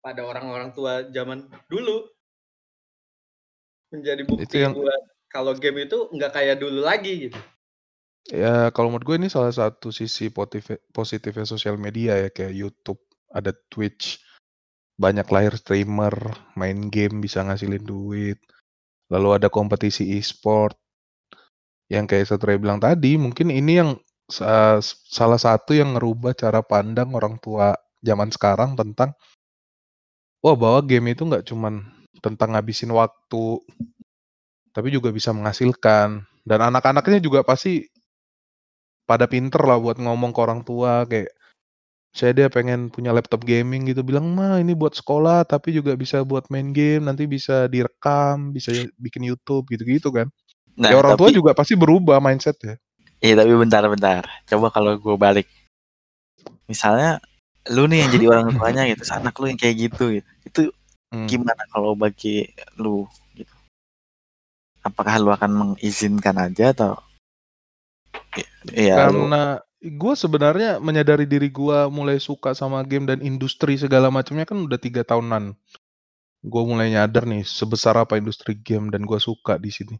pada 0.00 0.24
orang-orang 0.24 0.72
tua 0.72 1.04
zaman 1.12 1.44
dulu. 1.68 2.08
Menjadi 3.92 4.22
bukti 4.24 4.56
yang- 4.64 4.72
buat 4.72 5.02
kalau 5.28 5.52
game 5.56 5.84
itu 5.84 6.08
nggak 6.08 6.32
kayak 6.32 6.56
dulu 6.56 6.80
lagi 6.80 7.28
gitu. 7.28 7.40
Ya 8.32 8.72
kalau 8.74 8.90
menurut 8.90 9.06
gue 9.06 9.16
ini 9.22 9.28
salah 9.30 9.52
satu 9.54 9.94
sisi 9.94 10.32
positif 10.32 10.82
positifnya 10.90 11.46
sosial 11.46 11.78
media 11.78 12.18
ya 12.18 12.28
kayak 12.32 12.56
YouTube, 12.56 12.98
ada 13.30 13.54
Twitch, 13.70 14.18
banyak 14.96 15.28
lahir 15.28 15.54
streamer, 15.60 16.16
main 16.56 16.88
game 16.88 17.20
bisa 17.20 17.44
ngasilin 17.44 17.84
duit. 17.84 18.40
Lalu 19.12 19.28
ada 19.42 19.48
kompetisi 19.52 20.16
e-sport. 20.16 20.74
Yang 21.86 22.04
kayak 22.10 22.26
Satria 22.26 22.58
bilang 22.58 22.82
tadi, 22.82 23.14
mungkin 23.14 23.52
ini 23.52 23.72
yang 23.78 23.90
sa- 24.26 24.82
salah 24.82 25.38
satu 25.38 25.76
yang 25.76 25.94
ngerubah 25.94 26.34
cara 26.34 26.58
pandang 26.64 27.14
orang 27.14 27.38
tua 27.38 27.78
zaman 28.02 28.34
sekarang 28.34 28.74
tentang 28.74 29.14
wah 30.42 30.56
bahwa 30.58 30.82
game 30.82 31.14
itu 31.14 31.22
nggak 31.22 31.46
cuman 31.46 31.86
tentang 32.18 32.56
ngabisin 32.56 32.90
waktu, 32.90 33.62
tapi 34.74 34.88
juga 34.90 35.12
bisa 35.14 35.30
menghasilkan. 35.30 36.24
Dan 36.46 36.60
anak-anaknya 36.62 37.18
juga 37.22 37.42
pasti 37.42 37.86
pada 39.06 39.30
pinter 39.30 39.62
lah 39.62 39.78
buat 39.78 39.98
ngomong 40.02 40.34
ke 40.34 40.40
orang 40.42 40.62
tua 40.66 41.06
kayak 41.06 41.30
saya 42.16 42.32
dia 42.32 42.48
pengen 42.48 42.88
punya 42.88 43.12
laptop 43.12 43.44
gaming 43.44 43.84
gitu 43.84 44.00
bilang 44.00 44.32
mah 44.32 44.56
ini 44.56 44.72
buat 44.72 44.96
sekolah 44.96 45.44
tapi 45.44 45.76
juga 45.76 45.92
bisa 45.92 46.24
buat 46.24 46.48
main 46.48 46.72
game 46.72 47.04
nanti 47.04 47.28
bisa 47.28 47.68
direkam 47.68 48.56
bisa 48.56 48.72
bikin 48.96 49.28
YouTube 49.28 49.68
gitu-gitu 49.68 50.08
kan 50.08 50.32
Nah, 50.76 50.92
ya 50.92 51.00
orang 51.00 51.16
tua 51.16 51.32
tapi, 51.32 51.40
juga 51.40 51.56
pasti 51.56 51.72
berubah 51.72 52.20
mindset 52.20 52.56
ya 52.60 52.76
Iya, 53.16 53.34
tapi 53.42 53.52
bentar-bentar. 53.56 54.28
Coba 54.44 54.68
kalau 54.68 55.00
gue 55.00 55.16
balik. 55.16 55.48
Misalnya 56.68 57.16
lu 57.72 57.88
nih 57.88 58.04
yang 58.04 58.10
jadi 58.12 58.26
orang 58.28 58.46
tuanya 58.52 58.82
gitu, 58.92 59.02
anak 59.16 59.34
lu 59.40 59.46
yang 59.48 59.60
kayak 59.60 59.76
gitu 59.88 60.04
gitu. 60.20 60.30
Itu 60.44 60.62
Hmm. 61.06 61.30
gimana 61.30 61.62
kalau 61.70 61.94
bagi 61.94 62.50
lu 62.82 63.06
gitu? 63.38 63.54
Apakah 64.82 65.22
lu 65.22 65.30
akan 65.30 65.52
mengizinkan 65.54 66.34
aja 66.34 66.74
atau 66.74 66.98
Iya, 68.74 69.06
lu 69.08 69.30
karena 69.30 69.62
gue 69.82 70.14
sebenarnya 70.16 70.80
menyadari 70.80 71.28
diri 71.28 71.52
gue 71.52 71.78
mulai 71.92 72.16
suka 72.16 72.56
sama 72.56 72.80
game 72.82 73.04
dan 73.04 73.20
industri 73.20 73.76
segala 73.76 74.08
macamnya 74.08 74.48
kan 74.48 74.64
udah 74.64 74.80
tiga 74.80 75.04
tahunan. 75.04 75.52
Gue 76.46 76.62
mulai 76.64 76.94
nyadar 76.94 77.28
nih 77.28 77.44
sebesar 77.44 77.98
apa 77.98 78.16
industri 78.16 78.56
game 78.56 78.88
dan 78.88 79.04
gue 79.04 79.18
suka 79.20 79.60
di 79.60 79.68
sini. 79.68 79.96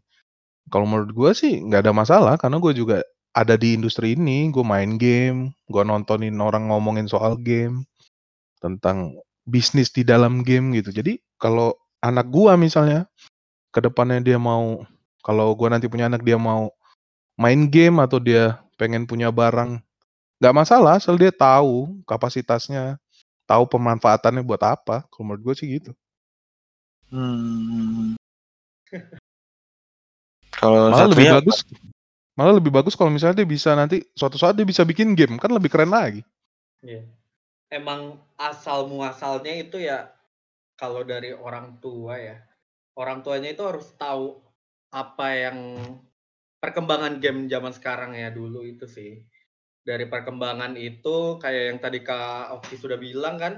Kalau 0.67 0.83
menurut 0.89 1.11
gue 1.13 1.31
sih 1.37 1.61
nggak 1.61 1.87
ada 1.87 1.93
masalah 1.93 2.35
karena 2.35 2.57
gue 2.59 2.73
juga 2.73 2.97
ada 3.37 3.53
di 3.53 3.77
industri 3.77 4.17
ini 4.17 4.49
gue 4.49 4.65
main 4.65 4.97
game 4.97 5.53
gue 5.69 5.83
nontonin 5.85 6.33
orang 6.41 6.73
ngomongin 6.73 7.05
soal 7.05 7.37
game 7.37 7.85
tentang 8.57 9.13
bisnis 9.45 9.93
di 9.93 10.01
dalam 10.01 10.41
game 10.41 10.73
gitu. 10.75 10.89
Jadi 10.89 11.21
kalau 11.37 11.77
anak 12.01 12.27
gue 12.33 12.53
misalnya 12.57 13.05
ke 13.69 13.79
depannya 13.79 14.19
dia 14.25 14.37
mau 14.41 14.81
kalau 15.21 15.53
gue 15.53 15.67
nanti 15.69 15.85
punya 15.85 16.09
anak 16.09 16.25
dia 16.25 16.35
mau 16.35 16.73
main 17.37 17.69
game 17.69 18.01
atau 18.01 18.17
dia 18.17 18.57
pengen 18.77 19.09
punya 19.09 19.33
barang. 19.33 19.81
Nggak 20.37 20.55
masalah 20.55 21.01
asal 21.01 21.17
dia 21.17 21.33
tahu 21.33 21.97
kapasitasnya 22.05 23.01
tahu 23.49 23.65
pemanfaatannya 23.65 24.45
buat 24.45 24.61
apa. 24.61 25.03
Kalau 25.09 25.33
menurut 25.33 25.51
gue 25.51 25.55
sih 25.57 25.67
gitu. 25.81 25.91
Hmm, 27.07 28.19
kalau 30.59 30.91
malah 30.91 31.07
lebih 31.07 31.23
Satria 31.23 31.39
bagus 31.39 31.57
malah 32.37 32.53
lebih 32.59 32.69
bagus 32.69 32.93
kalau 32.93 33.09
misalnya 33.09 33.41
dia 33.41 33.49
bisa 33.49 33.73
nanti 33.73 34.03
suatu 34.13 34.35
saat 34.35 34.53
dia 34.53 34.67
bisa 34.67 34.83
bikin 34.83 35.17
game 35.17 35.41
kan 35.41 35.49
lebih 35.49 35.73
keren 35.73 35.89
lagi. 35.89 36.21
Iya. 36.85 37.07
Emang 37.67 38.21
asal 38.39 38.87
muasalnya 38.87 39.55
itu 39.57 39.81
ya 39.81 40.11
kalau 40.77 41.01
dari 41.01 41.33
orang 41.33 41.81
tua 41.81 42.21
ya. 42.21 42.37
Orang 42.93 43.25
tuanya 43.25 43.53
itu 43.53 43.63
harus 43.65 43.89
tahu 43.97 44.37
apa 44.93 45.27
yang 45.33 45.57
perkembangan 46.57 47.21
game 47.21 47.45
zaman 47.47 47.73
sekarang 47.73 48.17
ya 48.17 48.33
dulu 48.33 48.65
itu 48.65 48.85
sih. 48.89 49.21
Dari 49.87 50.05
perkembangan 50.11 50.75
itu 50.75 51.39
kayak 51.39 51.63
yang 51.71 51.79
tadi 51.79 51.99
Kak 52.03 52.59
Oki 52.59 52.75
sudah 52.75 52.99
bilang 52.99 53.39
kan 53.39 53.53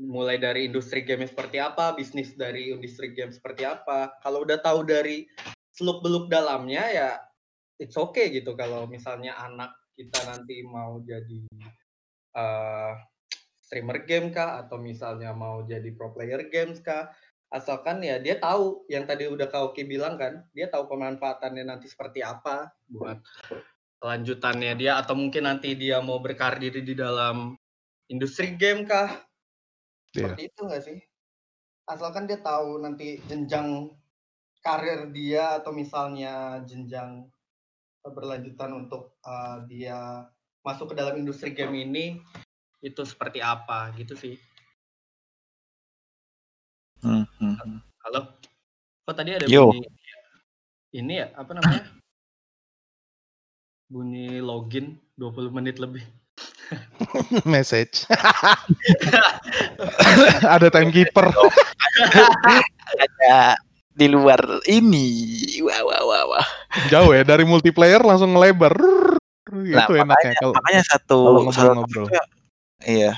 mulai 0.00 0.40
dari 0.40 0.66
industri 0.66 1.04
game 1.04 1.28
seperti 1.28 1.60
apa, 1.60 1.92
bisnis 1.92 2.32
dari 2.32 2.72
industri 2.72 3.12
game 3.12 3.30
seperti 3.30 3.68
apa. 3.68 4.16
Kalau 4.24 4.48
udah 4.48 4.58
tahu 4.64 4.88
dari 4.88 5.28
seluk 5.72 6.04
beluk 6.04 6.28
dalamnya 6.28 6.84
ya 6.92 7.10
it's 7.80 7.96
okay 7.96 8.28
gitu 8.28 8.52
kalau 8.52 8.84
misalnya 8.84 9.34
anak 9.40 9.72
kita 9.96 10.20
nanti 10.28 10.60
mau 10.62 11.00
jadi 11.00 11.42
eh, 12.36 12.92
streamer 13.64 14.04
game 14.04 14.28
kah 14.30 14.60
atau 14.62 14.76
misalnya 14.76 15.32
mau 15.32 15.64
jadi 15.64 15.88
pro 15.96 16.12
player 16.12 16.52
games 16.52 16.84
kah 16.84 17.08
asalkan 17.52 18.00
ya 18.00 18.16
dia 18.16 18.40
tahu 18.40 18.88
yang 18.88 19.04
tadi 19.04 19.28
udah 19.28 19.44
Kak 19.44 19.72
Oki 19.72 19.84
bilang 19.84 20.16
kan 20.16 20.40
dia 20.56 20.72
tahu 20.72 20.88
pemanfaatannya 20.88 21.68
nanti 21.68 21.84
seperti 21.84 22.24
apa 22.24 22.72
buat 22.88 23.20
kelanjutannya 24.00 24.72
dia 24.80 24.98
atau 24.98 25.12
mungkin 25.12 25.44
nanti 25.44 25.76
dia 25.76 26.00
mau 26.00 26.18
berkarir 26.18 26.72
di 26.80 26.96
dalam 26.96 27.54
industri 28.08 28.56
game 28.56 28.88
kah? 28.88 29.20
Iya. 30.12 30.28
seperti 30.28 30.42
itu 30.48 30.60
nggak 30.64 30.82
sih? 30.82 30.98
Asalkan 31.86 32.24
dia 32.24 32.40
tahu 32.40 32.80
nanti 32.80 33.20
jenjang 33.28 33.92
karir 34.64 35.12
dia 35.12 35.60
atau 35.60 35.70
misalnya 35.76 36.60
jenjang 36.64 37.28
berlanjutan 38.02 38.74
untuk 38.74 39.14
uh, 39.22 39.62
dia 39.70 40.26
masuk 40.66 40.94
ke 40.94 40.94
dalam 40.98 41.14
industri 41.18 41.54
game 41.54 41.74
ini 41.78 42.18
itu 42.82 43.02
seperti 43.06 43.38
apa 43.38 43.94
gitu 43.94 44.18
sih 44.18 44.34
Hmm, 47.02 47.26
hmm, 47.42 47.82
halo? 48.06 48.30
Kok 49.02 49.14
tadi 49.18 49.34
ada 49.34 49.50
Yo. 49.50 49.74
bunyi 49.74 49.90
ini 50.94 51.18
ya 51.18 51.34
apa 51.34 51.50
namanya? 51.50 51.82
Bunyi 53.90 54.38
login 54.38 55.02
20 55.18 55.50
menit 55.50 55.82
lebih. 55.82 56.06
Message. 57.52 58.06
Ada 60.54 60.70
timekeeper. 60.70 61.26
Ada 62.94 63.58
di 63.98 64.06
luar 64.06 64.62
ini. 64.70 65.10
Wah 65.66 65.82
wah 65.82 66.02
wah 66.06 66.22
wah. 66.38 66.46
Jauh 66.86 67.18
ya 67.18 67.26
dari 67.26 67.42
multiplayer 67.42 67.98
langsung 67.98 68.38
ngelebar. 68.38 68.78
Nah, 69.50 69.90
itu 69.90 69.98
enaknya 69.98 70.38
kalau 70.38 70.54
makanya 70.54 70.82
satu 70.86 71.18
kalau 71.28 71.40
satu 71.50 72.02
ya- 72.08 72.30
iya 72.88 73.12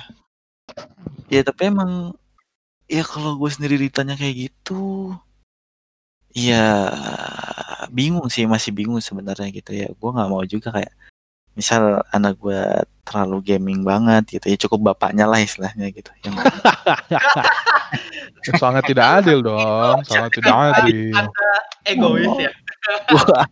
ya 1.30 1.46
tapi 1.46 1.70
emang 1.70 2.10
ya 2.90 3.02
kalau 3.04 3.40
gue 3.40 3.50
sendiri 3.50 3.80
ditanya 3.80 4.14
kayak 4.14 4.50
gitu 4.50 5.14
ya 6.34 6.90
bingung 7.94 8.26
sih 8.26 8.42
masih 8.44 8.74
bingung 8.74 8.98
sebenarnya 8.98 9.48
gitu 9.54 9.70
ya. 9.70 9.88
Gue 9.94 10.10
nggak 10.10 10.30
mau 10.30 10.42
juga 10.44 10.74
kayak 10.74 10.92
misal 11.54 12.02
anak 12.10 12.34
gue 12.42 12.82
terlalu 13.06 13.54
gaming 13.54 13.86
banget 13.86 14.38
gitu 14.38 14.46
ya 14.50 14.56
cukup 14.66 14.90
bapaknya 14.90 15.30
lah 15.30 15.38
istilahnya 15.38 15.86
gitu 15.94 16.10
yang 16.26 16.34
sangat 18.58 18.82
tidak 18.90 19.22
adil 19.22 19.38
dong 19.38 20.02
sangat 20.02 20.34
tidak 20.34 20.50
adil. 20.50 21.14
Anda 21.14 21.50
egois 21.86 22.34
ya. 22.42 22.50
Wah, 23.14 23.46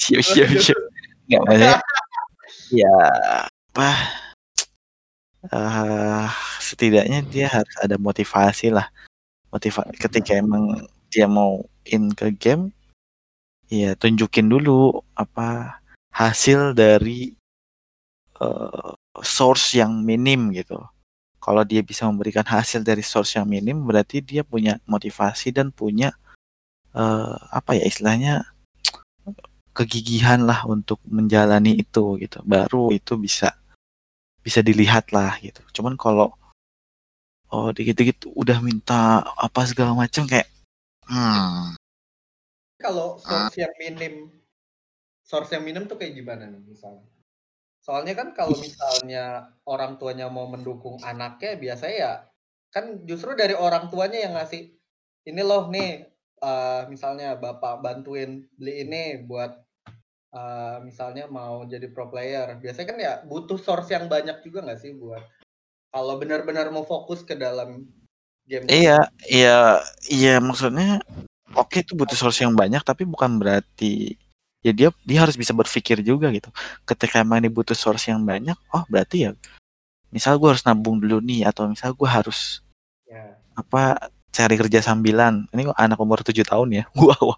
siap 0.00 0.24
siap 0.24 0.48
siap. 0.56 0.80
Nggak 1.28 1.40
maksudnya 1.44 1.76
ya 2.72 2.96
apa 3.76 3.92
eh 5.50 6.26
setidaknya 6.62 7.20
dia 7.26 7.46
harus 7.50 7.74
ada 7.82 7.98
motivasi 7.98 8.70
lah. 8.70 8.86
Motivasi 9.50 9.98
ketika 9.98 10.38
emang 10.38 10.86
dia 11.12 11.26
mau 11.26 11.66
in 11.84 12.14
ke 12.14 12.30
game 12.38 12.70
ya 13.72 13.96
tunjukin 13.98 14.46
dulu 14.52 15.02
apa 15.16 15.80
hasil 16.12 16.76
dari 16.76 17.34
eh, 18.40 18.90
source 19.24 19.80
yang 19.80 20.04
minim 20.04 20.52
gitu. 20.54 20.78
Kalau 21.42 21.66
dia 21.66 21.82
bisa 21.82 22.06
memberikan 22.06 22.46
hasil 22.46 22.86
dari 22.86 23.02
source 23.02 23.34
yang 23.34 23.48
minim 23.50 23.82
berarti 23.82 24.22
dia 24.22 24.46
punya 24.46 24.78
motivasi 24.86 25.50
dan 25.50 25.74
punya 25.74 26.14
eh, 26.94 27.36
apa 27.50 27.76
ya 27.76 27.84
istilahnya 27.88 28.46
kegigihan 29.72 30.44
lah 30.44 30.68
untuk 30.68 31.00
menjalani 31.08 31.80
itu 31.80 32.20
gitu. 32.20 32.38
Baru 32.44 32.92
itu 32.92 33.16
bisa 33.16 33.56
bisa 34.42 34.60
dilihat 34.60 35.10
lah 35.14 35.38
gitu. 35.38 35.62
Cuman 35.80 35.94
kalau 35.94 36.34
oh 37.52 37.70
dikit-dikit 37.70 38.26
udah 38.34 38.58
minta 38.58 39.22
apa 39.38 39.62
segala 39.64 39.94
macam 39.94 40.26
kayak 40.26 40.50
hmm. 41.06 41.78
Kalau 42.82 43.22
source 43.22 43.62
yang 43.62 43.74
minim 43.78 44.28
source 45.22 45.54
yang 45.54 45.62
minim 45.62 45.86
tuh 45.86 45.94
kayak 45.96 46.18
gimana 46.18 46.50
nih 46.50 46.62
misalnya? 46.66 47.06
Soalnya 47.82 48.14
kan 48.14 48.34
kalau 48.34 48.54
misalnya 48.58 49.54
orang 49.66 49.98
tuanya 49.98 50.26
mau 50.30 50.46
mendukung 50.50 50.98
anaknya 51.02 51.58
biasanya 51.58 51.96
ya 51.98 52.12
kan 52.72 53.04
justru 53.06 53.36
dari 53.36 53.52
orang 53.52 53.92
tuanya 53.92 54.18
yang 54.26 54.34
ngasih 54.34 54.72
ini 55.28 55.42
loh 55.44 55.68
nih 55.70 56.08
eh, 56.42 56.82
misalnya 56.90 57.38
bapak 57.38 57.84
bantuin 57.84 58.48
beli 58.58 58.86
ini 58.86 59.02
buat 59.22 59.54
eh, 60.32 60.76
misalnya 60.82 61.28
mau 61.28 61.62
jadi 61.68 61.86
pro 61.92 62.08
player 62.08 62.56
biasanya 62.58 62.86
kan 62.88 62.98
ya 62.98 63.12
butuh 63.28 63.60
source 63.60 63.92
yang 63.92 64.08
banyak 64.08 64.40
juga 64.40 64.64
nggak 64.64 64.80
sih 64.80 64.96
buat 64.96 65.22
kalau 65.92 66.16
benar-benar 66.16 66.72
mau 66.72 66.88
fokus 66.88 67.20
ke 67.22 67.36
dalam 67.36 67.84
game 68.48 68.66
iya 68.66 68.98
iya 69.28 69.78
iya 70.08 70.34
maksudnya 70.40 71.04
oke 71.54 71.84
itu 71.84 71.92
butuh 71.92 72.16
source 72.16 72.42
yang 72.42 72.56
banyak 72.56 72.80
tapi 72.82 73.04
bukan 73.04 73.36
berarti 73.36 74.16
ya 74.62 74.72
dia 74.72 74.88
dia 75.02 75.18
harus 75.20 75.34
bisa 75.34 75.50
berpikir 75.52 76.00
juga 76.00 76.30
gitu 76.30 76.48
ketika 76.86 77.20
emang 77.20 77.42
ini 77.42 77.50
butuh 77.50 77.74
source 77.74 78.08
yang 78.08 78.22
banyak 78.22 78.56
oh 78.70 78.86
berarti 78.86 79.28
ya 79.28 79.30
misal 80.14 80.38
gue 80.38 80.48
harus 80.48 80.62
nabung 80.62 81.02
dulu 81.02 81.18
nih 81.18 81.48
atau 81.48 81.66
misal 81.66 81.96
gue 81.96 82.08
harus 82.08 82.62
ya. 83.08 83.36
apa 83.58 84.12
cari 84.32 84.54
kerja 84.56 84.80
sambilan 84.80 85.46
ini 85.52 85.68
kok 85.68 85.76
anak 85.76 86.00
umur 86.00 86.24
7 86.24 86.32
tahun 86.42 86.68
ya 86.72 86.84
wow 86.98 87.36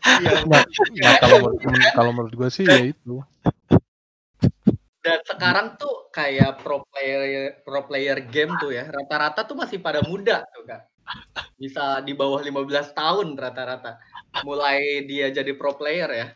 Iya, 0.00 0.44
nah, 0.48 0.64
nah, 1.00 1.14
kalau 1.20 1.38
menurut 1.44 1.92
kalau 1.92 2.10
menurut 2.12 2.34
gue 2.36 2.50
sih 2.52 2.64
ya 2.64 2.80
itu 2.92 3.20
Dan 5.00 5.18
sekarang 5.24 5.80
tuh 5.80 6.12
kayak 6.12 6.60
pro 6.60 6.84
player 6.92 7.56
pro 7.64 7.88
player 7.88 8.20
game 8.28 8.52
tuh 8.60 8.68
ya, 8.68 8.84
rata-rata 8.84 9.48
tuh 9.48 9.56
masih 9.56 9.80
pada 9.80 10.04
muda 10.04 10.44
tuh, 10.52 10.68
Kak. 10.68 10.92
Bisa 11.56 12.04
di 12.04 12.12
bawah 12.12 12.44
15 12.44 12.92
tahun 12.92 13.32
rata-rata. 13.32 13.96
mulai 14.44 15.08
dia 15.08 15.32
jadi 15.32 15.56
pro 15.56 15.72
player 15.72 16.10
ya. 16.12 16.26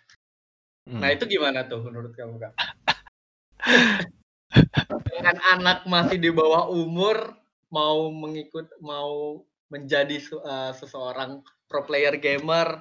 Hmm. 0.85 1.01
Nah 1.01 1.13
itu 1.13 1.25
gimana 1.25 1.65
tuh 1.65 1.81
menurut 1.81 2.13
kamu 2.13 2.37
kak? 2.37 2.53
Dengan 5.09 5.37
anak 5.57 5.89
masih 5.89 6.21
di 6.21 6.29
bawah 6.29 6.69
umur 6.69 7.44
mau 7.75 8.15
mengikut 8.15 8.71
mau 8.79 9.43
menjadi 9.67 10.23
eh, 10.23 10.73
seseorang 10.79 11.43
pro 11.67 11.83
player 11.83 12.15
gamer 12.23 12.79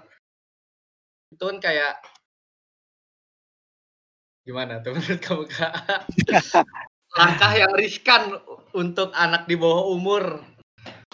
itu 1.34 1.42
kan 1.42 1.58
kayak 1.58 1.98
gimana 4.46 4.78
tuh 4.86 4.94
menurut 4.96 5.22
kamu 5.24 5.44
kak? 5.50 5.74
Langkah 7.18 7.52
yang 7.54 7.74
riskan 7.78 8.38
untuk 8.74 9.14
anak 9.14 9.46
di 9.46 9.54
bawah 9.58 9.90
umur. 9.90 10.42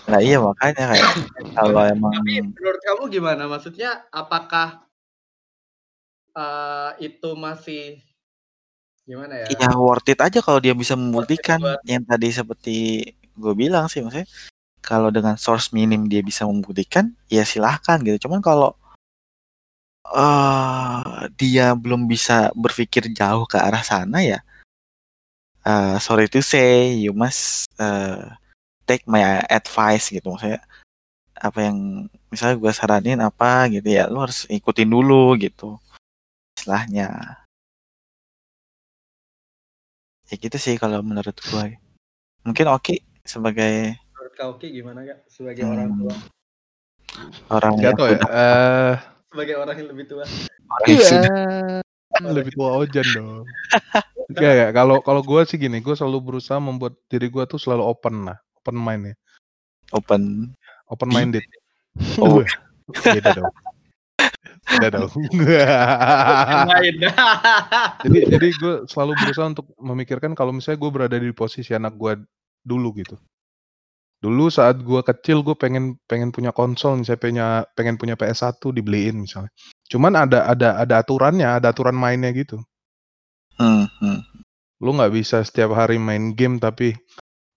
Nah 0.08 0.20
iya 0.20 0.40
makanya 0.40 0.96
kayak 0.96 1.12
kalau 1.60 1.84
emang 1.88 2.12
Tapi 2.20 2.52
menurut 2.52 2.82
kamu 2.84 3.04
gimana? 3.12 3.44
Maksudnya 3.48 4.04
apakah 4.12 4.84
eh, 6.36 6.92
itu 7.00 7.30
masih 7.40 8.04
gimana 9.10 9.42
ya? 9.42 9.48
ya 9.50 9.74
worth 9.74 10.06
it 10.06 10.22
aja 10.22 10.38
kalau 10.38 10.62
dia 10.62 10.78
bisa 10.78 10.94
membuktikan 10.94 11.58
yang 11.82 12.06
tadi 12.06 12.30
seperti 12.30 12.78
gue 13.42 13.54
bilang 13.56 13.86
sih 13.92 14.04
maksudnya 14.04 14.28
kalau 14.84 15.10
dengan 15.16 15.36
source 15.40 15.72
minim 15.76 16.08
dia 16.12 16.22
bisa 16.24 16.44
membuktikan 16.50 17.16
ya 17.32 17.44
silahkan 17.48 17.98
gitu. 18.06 18.28
Cuman 18.28 18.42
kalau 18.44 18.76
eh 20.10 21.30
dia 21.40 21.66
belum 21.78 22.10
bisa 22.10 22.50
berpikir 22.58 23.04
jauh 23.14 23.46
ke 23.46 23.58
arah 23.62 23.84
sana 23.86 24.20
ya 24.26 24.40
eh 25.68 25.96
sorry 26.02 26.26
to 26.32 26.40
say 26.42 26.96
you 26.98 27.12
must 27.14 27.68
eh, 27.78 28.26
take 28.88 29.04
my 29.06 29.22
advice 29.50 30.10
gitu. 30.10 30.34
Maksudnya 30.34 30.62
apa 31.40 31.60
yang 31.68 31.78
misalnya 32.32 32.56
gue 32.60 32.72
saranin 32.76 33.20
apa 33.24 33.70
gitu 33.72 33.88
ya 33.88 34.10
lu 34.12 34.20
harus 34.24 34.44
ikutin 34.52 34.90
dulu 34.92 35.38
gitu 35.40 35.78
istilahnya. 36.58 37.08
Ya 40.30 40.36
gitu 40.38 40.58
sih 40.62 40.76
kalau 40.82 41.02
menurut 41.06 41.38
gue 41.38 41.66
mungkin 42.46 42.68
oke 42.70 42.96
sebagai 43.30 43.94
Menurut 44.18 44.34
kau 44.34 44.52
Ki 44.58 44.74
gimana 44.74 45.06
kak? 45.06 45.30
Sebagai 45.30 45.62
Hmm. 45.64 45.74
orang 45.78 45.90
tua, 46.02 46.16
orang 47.54 47.74
Gak 47.78 47.94
yang 47.94 48.18
ya. 48.18 48.20
Eh, 48.26 48.94
sebagai 49.30 49.56
orang 49.62 49.76
yang 49.78 49.90
lebih 49.94 50.06
tua. 50.10 50.26
orang 50.70 50.88
iya. 50.90 51.08
sudah 51.08 51.32
Lebih 52.20 52.52
tua 52.58 52.70
Ojan 52.82 53.08
dong. 53.16 53.46
Gak 54.34 54.54
ya. 54.58 54.68
Kalau 54.74 54.98
kalau 55.06 55.22
gue 55.22 55.42
sih 55.46 55.62
gini, 55.62 55.78
gue 55.80 55.94
selalu 55.94 56.20
berusaha 56.34 56.58
membuat 56.58 56.98
diri 57.08 57.30
gue 57.30 57.44
tuh 57.46 57.62
selalu 57.62 57.86
open 57.86 58.26
lah, 58.26 58.38
open 58.60 58.76
mind 58.76 59.14
ya, 59.14 59.16
open 59.94 60.52
open 60.90 61.10
minded. 61.14 61.46
Oh. 62.22 62.40
Beda 62.96 63.36
dong. 63.36 63.52
Beda 64.70 64.88
dong. 65.04 65.12
Jadi 68.06 68.20
jadi 68.30 68.48
gue 68.56 68.74
selalu 68.88 69.14
berusaha 69.20 69.48
untuk 69.52 69.68
memikirkan 69.76 70.32
kalau 70.32 70.56
misalnya 70.56 70.80
gue 70.80 70.92
berada 70.94 71.18
di 71.20 71.34
posisi 71.36 71.76
anak 71.76 71.98
gue 72.00 72.24
dulu 72.64 72.94
gitu. 73.00 73.16
Dulu 74.24 74.52
saat 74.52 74.84
gue 74.84 75.02
kecil 75.10 75.44
gue 75.48 75.56
pengen 75.56 75.96
pengen 76.10 76.30
punya 76.36 76.52
konsol, 76.52 77.00
misalnya 77.00 77.22
punya 77.24 77.48
pengen 77.78 77.96
punya 77.96 78.16
PS1 78.20 78.76
dibeliin 78.76 79.16
misalnya. 79.24 79.52
Cuman 79.92 80.14
ada 80.20 80.40
ada 80.52 80.70
ada 80.84 80.96
aturannya, 81.04 81.48
ada 81.48 81.72
aturan 81.72 81.96
mainnya 81.96 82.32
gitu. 82.36 82.60
hmm, 83.60 83.86
hmm. 84.02 84.20
Lu 84.84 84.96
nggak 84.96 85.12
bisa 85.16 85.44
setiap 85.44 85.76
hari 85.76 86.00
main 86.00 86.32
game 86.36 86.60
tapi 86.60 86.96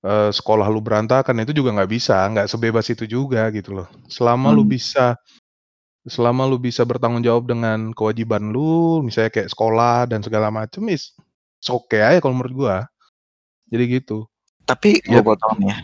eh, 0.07 0.31
sekolah 0.33 0.67
lu 0.71 0.81
berantakan 0.83 1.43
itu 1.45 1.53
juga 1.57 1.71
nggak 1.79 1.91
bisa, 1.93 2.17
nggak 2.33 2.49
sebebas 2.51 2.87
itu 2.95 3.05
juga 3.07 3.49
gitu 3.55 3.71
loh. 3.79 3.89
Selama 4.11 4.51
lu 4.55 4.65
Hmm. 4.65 4.73
bisa 4.75 5.07
selama 6.07 6.43
lu 6.51 6.59
bisa 6.59 6.83
bertanggung 6.83 7.23
jawab 7.23 7.47
dengan 7.51 7.95
kewajiban 7.95 8.51
lu, 8.51 9.03
misalnya 9.07 9.31
kayak 9.31 9.51
sekolah 9.55 10.11
dan 10.11 10.21
segala 10.27 10.51
macem, 10.51 10.83
is 10.91 11.15
it's 11.63 11.71
okay 11.71 12.03
aja 12.03 12.19
kalau 12.23 12.35
menurut 12.39 12.55
gua. 12.55 12.77
Jadi 13.71 13.85
gitu. 14.03 14.27
Tapi 14.73 14.99
gue 15.01 15.15
Ya. 15.15 15.23
potong 15.23 15.55
nih 15.59 15.69
ya 15.69 15.79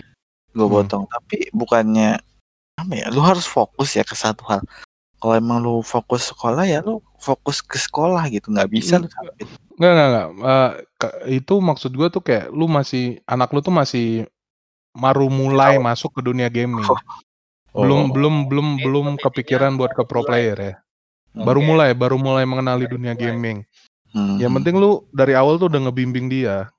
gue 0.51 0.65
Hmm. 0.65 0.77
potong 0.81 1.05
tapi 1.07 1.53
bukannya 1.53 2.17
apa 2.75 2.93
ya 2.95 3.07
lu 3.11 3.21
harus 3.21 3.45
fokus 3.45 3.93
ya 3.93 4.03
ke 4.03 4.15
satu 4.15 4.43
hal 4.47 4.61
kalau 5.19 5.35
emang 5.35 5.59
lu 5.59 5.83
fokus 5.83 6.31
sekolah 6.31 6.65
ya 6.65 6.81
lu 6.81 6.99
fokus 7.17 7.59
ke 7.61 7.77
sekolah 7.77 8.23
gitu 8.29 8.49
nggak 8.49 8.69
bisa 8.69 8.97
lu 8.97 9.07
sampai 9.07 9.45
Nggak, 9.79 9.93
nggak, 9.95 10.09
nggak. 10.11 10.29
Eh, 10.43 10.71
ke- 10.99 11.17
itu 11.39 11.55
maksud 11.63 11.95
gua 11.95 12.11
tuh 12.11 12.19
kayak 12.19 12.51
lu 12.51 12.67
masih 12.67 13.23
anak 13.25 13.55
lu 13.55 13.63
tuh 13.63 13.71
masih 13.71 14.27
baru 14.91 15.31
mulai 15.31 15.79
masuk 15.79 16.11
ke 16.11 16.21
dunia 16.21 16.51
gaming. 16.51 16.83
Belum 17.71 18.11
Oh. 18.11 18.11
belum 18.11 18.35
belum 18.51 18.69
Ini 18.75 18.83
belum 18.83 19.07
kepikiran 19.23 19.79
buat 19.79 19.95
ke 19.95 20.03
baru 20.03 20.11
pro 20.11 20.21
player 20.27 20.59
ya. 20.59 20.75
Baru 21.31 21.63
Oke. 21.63 21.69
mulai, 21.71 21.95
baru 21.95 22.19
mulai 22.19 22.43
mengenali 22.43 22.91
dunia 22.91 23.15
gaming. 23.15 23.63
Hmm, 24.11 24.43
Yang 24.43 24.53
penting 24.59 24.75
lu 24.83 25.07
dari 25.15 25.39
awal 25.39 25.63
tuh 25.63 25.71
udah 25.71 25.79
ngebimbing 25.87 26.27
dia. 26.27 26.75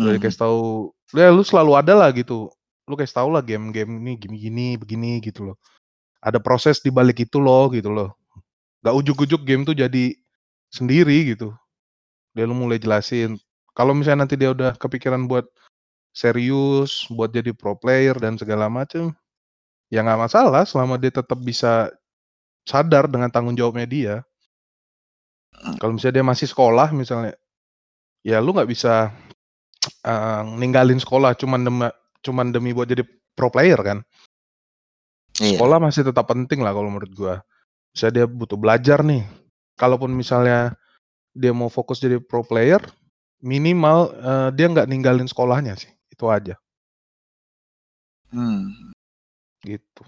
Udah 0.00 0.16
hmm. 0.16 0.18
dikasih 0.18 0.40
tahu, 0.40 0.60
ya 1.12 1.28
lu 1.28 1.44
selalu 1.44 1.72
ada 1.76 1.92
lah 1.92 2.08
gitu. 2.16 2.48
Lu 2.88 2.96
kasih 2.96 3.20
tahu 3.20 3.28
lah 3.36 3.44
game-game 3.44 4.00
ini 4.00 4.12
gini-gini, 4.16 4.68
begini 4.80 5.20
gitu 5.20 5.52
loh. 5.52 5.56
Ada 6.24 6.40
proses 6.40 6.80
di 6.80 6.88
balik 6.88 7.20
itu 7.20 7.36
loh 7.36 7.68
gitu 7.68 7.92
loh. 7.92 8.16
Gak 8.80 8.96
ujuk-ujuk 8.96 9.44
game 9.44 9.68
tuh 9.68 9.76
jadi 9.76 10.16
sendiri 10.72 11.36
gitu. 11.36 11.52
Dia 12.32 12.48
lu 12.48 12.56
mulai 12.56 12.80
jelasin. 12.80 13.36
Kalau 13.76 13.92
misalnya 13.92 14.24
nanti 14.24 14.40
dia 14.40 14.56
udah 14.56 14.72
kepikiran 14.80 15.28
buat 15.28 15.44
serius, 16.10 17.06
buat 17.12 17.30
jadi 17.30 17.54
pro 17.54 17.78
player 17.78 18.16
dan 18.18 18.34
segala 18.34 18.66
macem, 18.66 19.14
ya 19.90 20.02
nggak 20.02 20.30
masalah 20.30 20.66
selama 20.66 20.98
dia 20.98 21.14
tetap 21.14 21.38
bisa 21.38 21.90
sadar 22.66 23.06
dengan 23.06 23.30
tanggung 23.30 23.54
jawabnya 23.54 23.86
dia. 23.86 24.14
Kalau 25.78 25.94
misalnya 25.94 26.22
dia 26.22 26.26
masih 26.26 26.46
sekolah 26.48 26.88
misalnya, 26.94 27.36
ya 28.24 28.40
lu 28.40 28.54
nggak 28.56 28.70
bisa 28.70 29.12
eh, 29.84 30.42
ninggalin 30.60 31.00
sekolah 31.00 31.36
cuman 31.36 31.60
demi 31.64 31.88
cuman 32.20 32.52
demi 32.52 32.76
buat 32.76 32.88
jadi 32.88 33.04
pro 33.36 33.48
player 33.48 33.80
kan. 33.80 33.98
Iya. 35.40 35.56
Sekolah 35.56 35.78
masih 35.80 36.04
tetap 36.04 36.28
penting 36.28 36.60
lah 36.60 36.76
kalau 36.76 36.92
menurut 36.92 37.12
gua. 37.16 37.34
Misalnya 37.96 38.14
dia 38.22 38.26
butuh 38.28 38.58
belajar 38.60 39.00
nih. 39.00 39.24
Kalaupun 39.80 40.12
misalnya 40.12 40.76
dia 41.32 41.52
mau 41.56 41.72
fokus 41.72 41.96
jadi 42.02 42.20
pro 42.20 42.44
player, 42.44 42.84
minimal 43.40 44.12
eh, 44.20 44.48
dia 44.52 44.66
nggak 44.68 44.88
ninggalin 44.90 45.28
sekolahnya 45.28 45.76
sih. 45.80 45.90
Itu 46.12 46.28
aja 46.28 46.60
Hmm. 48.30 48.94
gitu. 49.66 50.06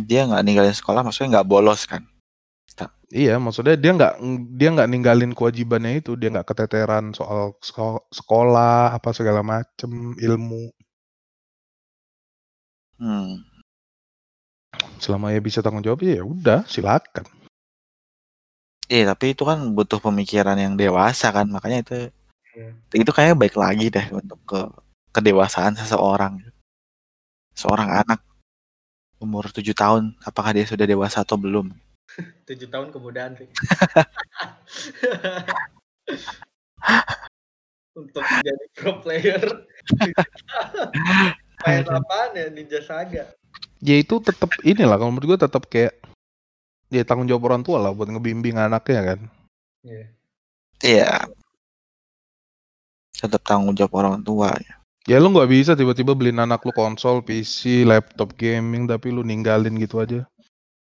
dia 0.00 0.24
nggak 0.24 0.42
ninggalin 0.46 0.72
sekolah 0.72 1.04
maksudnya 1.04 1.38
nggak 1.38 1.48
bolos 1.50 1.84
kan 1.84 2.00
Iya, 3.10 3.32
maksudnya 3.44 3.74
dia 3.82 3.90
nggak 3.96 4.12
dia 4.58 4.68
nggak 4.74 4.88
ninggalin 4.90 5.32
kewajibannya 5.38 5.92
itu, 6.00 6.10
dia 6.20 6.28
nggak 6.32 6.46
keteteran 6.50 7.04
soal 7.18 7.40
seko- 7.66 8.06
sekolah 8.18 8.94
apa 8.96 9.10
segala 9.18 9.40
macem 9.52 9.90
ilmu. 10.26 10.70
hmm. 12.98 13.50
Selama 15.02 15.34
ya 15.34 15.40
bisa 15.42 15.58
tanggung 15.64 15.82
jawab 15.82 16.00
ya 16.06 16.22
udah 16.22 16.62
silakan. 16.70 17.26
Iya 18.92 19.02
tapi 19.10 19.24
itu 19.34 19.42
kan 19.50 19.58
butuh 19.76 19.98
pemikiran 20.06 20.56
yang 20.64 20.74
dewasa 20.82 21.26
kan 21.36 21.46
makanya 21.54 21.78
itu 21.84 21.94
Iya. 22.58 22.70
itu 23.02 23.10
kayaknya 23.14 23.36
baik 23.42 23.56
lagi 23.64 23.86
deh 23.94 24.06
untuk 24.20 24.38
ke 24.50 24.60
kedewasaan 25.14 25.74
seseorang 25.80 26.34
seorang 27.54 27.90
anak 28.02 28.20
umur 29.24 29.44
tujuh 29.54 29.74
tahun 29.82 30.02
apakah 30.28 30.50
dia 30.56 30.66
sudah 30.66 30.86
dewasa 30.92 31.22
atau 31.24 31.36
belum 31.44 31.66
Tujuh 32.48 32.68
tahun 32.68 32.88
kemudian 32.94 33.36
sih. 33.38 33.48
Untuk 37.96 38.22
jadi 38.22 38.64
pro 38.76 39.02
player. 39.02 39.42
Main 41.60 41.84
apaan 41.84 42.32
ya 42.38 42.46
Ninja 42.48 42.80
Saga? 42.80 43.34
Ya 43.80 43.96
itu 43.96 44.16
tetap 44.20 44.48
inilah 44.64 44.96
kalau 44.96 45.12
menurut 45.12 45.36
gue 45.36 45.40
tetap 45.44 45.68
kayak 45.68 45.92
ya 46.88 47.04
tanggung 47.04 47.28
jawab 47.28 47.52
orang 47.52 47.62
tua 47.64 47.78
lah 47.80 47.92
buat 47.92 48.08
ngebimbing 48.08 48.56
anaknya 48.56 49.14
kan. 49.14 49.20
Iya. 49.80 50.06
iya 50.80 51.12
tetap 53.20 53.44
tanggung 53.44 53.76
jawab 53.76 53.92
orang 54.00 54.16
tua 54.24 54.48
ya. 54.56 54.74
Ya 55.08 55.16
lu 55.20 55.32
nggak 55.32 55.50
bisa 55.52 55.72
tiba-tiba 55.76 56.16
beliin 56.16 56.40
anak 56.40 56.64
lu 56.64 56.72
konsol, 56.72 57.20
PC, 57.24 57.84
laptop 57.84 58.36
gaming 58.36 58.88
tapi 58.88 59.12
lu 59.12 59.20
ninggalin 59.20 59.76
gitu 59.76 60.00
aja. 60.00 60.24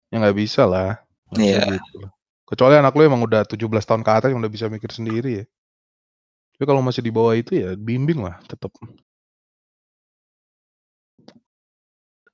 Ya 0.09 0.15
nggak 0.17 0.37
bisa 0.37 0.65
lah. 0.65 1.04
Iya. 1.33 1.81
gitu. 1.81 2.05
Kecuali 2.45 2.77
anak 2.77 2.93
lu 2.93 3.09
emang 3.09 3.25
udah 3.25 3.41
17 3.41 3.57
tahun 3.89 4.05
ke 4.05 4.11
atas 4.13 4.29
yang 4.29 4.37
udah 4.37 4.53
bisa 4.53 4.69
mikir 4.69 4.93
sendiri 4.93 5.31
ya. 5.41 5.45
Tapi 6.55 6.63
kalau 6.69 6.85
masih 6.85 7.01
di 7.01 7.09
bawah 7.09 7.33
itu 7.33 7.57
ya 7.57 7.73
bimbing 7.73 8.21
lah 8.21 8.37
tetap. 8.45 8.69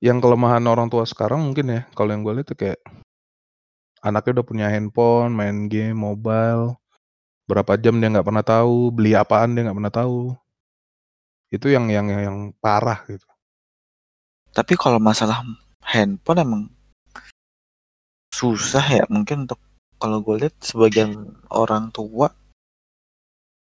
Yang 0.03 0.17
kelemahan 0.19 0.65
orang 0.67 0.91
tua 0.91 1.05
sekarang 1.07 1.39
mungkin 1.41 1.71
ya, 1.71 1.81
kalau 1.95 2.11
yang 2.11 2.25
gue 2.25 2.33
lihat 2.41 2.47
tuh 2.51 2.57
kayak 2.57 2.79
anaknya 4.01 4.41
udah 4.41 4.45
punya 4.45 4.67
handphone, 4.67 5.31
main 5.31 5.69
game, 5.69 5.93
mobile, 5.93 6.75
berapa 7.45 7.77
jam 7.77 8.01
dia 8.01 8.09
nggak 8.09 8.27
pernah 8.27 8.45
tahu, 8.45 8.89
beli 8.89 9.13
apaan 9.13 9.53
dia 9.53 9.65
nggak 9.69 9.77
pernah 9.77 9.93
tahu. 9.93 10.19
Itu 11.53 11.69
yang 11.69 11.87
yang 11.87 12.09
yang 12.09 12.37
parah 12.59 13.01
gitu. 13.07 13.25
tapi 14.51 14.75
kalau 14.75 14.99
masalah 14.99 15.47
handphone 15.79 16.43
emang 16.43 16.61
susah 18.41 18.81
ya 18.81 19.03
mungkin 19.07 19.45
untuk 19.45 19.61
kalau 20.01 20.17
gue 20.25 20.41
lihat 20.41 20.55
sebagian 20.65 21.13
orang 21.53 21.93
tua 21.93 22.33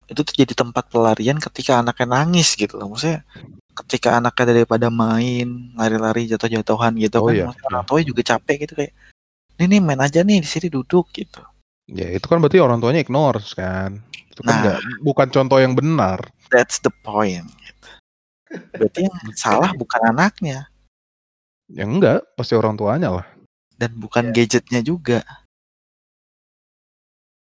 itu 0.09 0.21
tuh 0.25 0.35
jadi 0.39 0.55
tempat 0.55 0.89
pelarian 0.89 1.37
ketika 1.37 1.83
anaknya 1.83 2.07
nangis 2.23 2.55
gitu 2.55 2.79
loh 2.79 2.95
maksudnya 2.95 3.27
ketika 3.85 4.17
anaknya 4.23 4.55
daripada 4.57 4.89
main 4.89 5.75
lari-lari 5.75 6.31
jatuh-jatuhan 6.31 6.95
gitu 6.97 7.19
Oh 7.21 7.29
kan 7.29 7.35
iya, 7.37 7.45
maksudnya 7.51 7.67
orang 7.69 7.83
iya. 7.85 7.89
tua 7.91 8.01
juga 8.07 8.23
capek 8.25 8.57
gitu 8.65 8.73
kayak 8.79 8.93
ini 9.59 9.65
nih 9.77 9.81
main 9.83 10.01
aja 10.01 10.21
nih 10.23 10.39
di 10.41 10.49
sini 10.49 10.69
duduk 10.71 11.11
gitu 11.13 11.43
Ya 11.89 12.05
itu 12.13 12.29
kan 12.29 12.37
berarti 12.37 12.61
orang 12.61 12.85
tuanya 12.85 13.01
ignore 13.01 13.41
kan. 13.57 13.97
Itu 14.29 14.45
kan 14.45 14.53
Nah. 14.53 14.61
nggak 14.61 14.79
bukan 15.09 15.29
contoh 15.33 15.57
yang 15.57 15.73
benar. 15.73 16.21
that's 16.53 16.81
the 16.85 16.93
point 17.01 17.49
gitu. 17.65 17.89
berarti 18.77 19.09
yang 19.09 19.17
salah 19.33 19.73
bukan 19.81 20.01
anaknya 20.13 20.69
Ya 21.69 21.85
enggak, 21.85 22.25
pasti 22.33 22.57
orang 22.57 22.77
tuanya 22.81 23.13
lah. 23.13 23.27
Dan 23.79 23.91
bukan 23.97 24.31
Iya. 24.31 24.35
gadgetnya 24.45 24.81
juga 24.83 25.23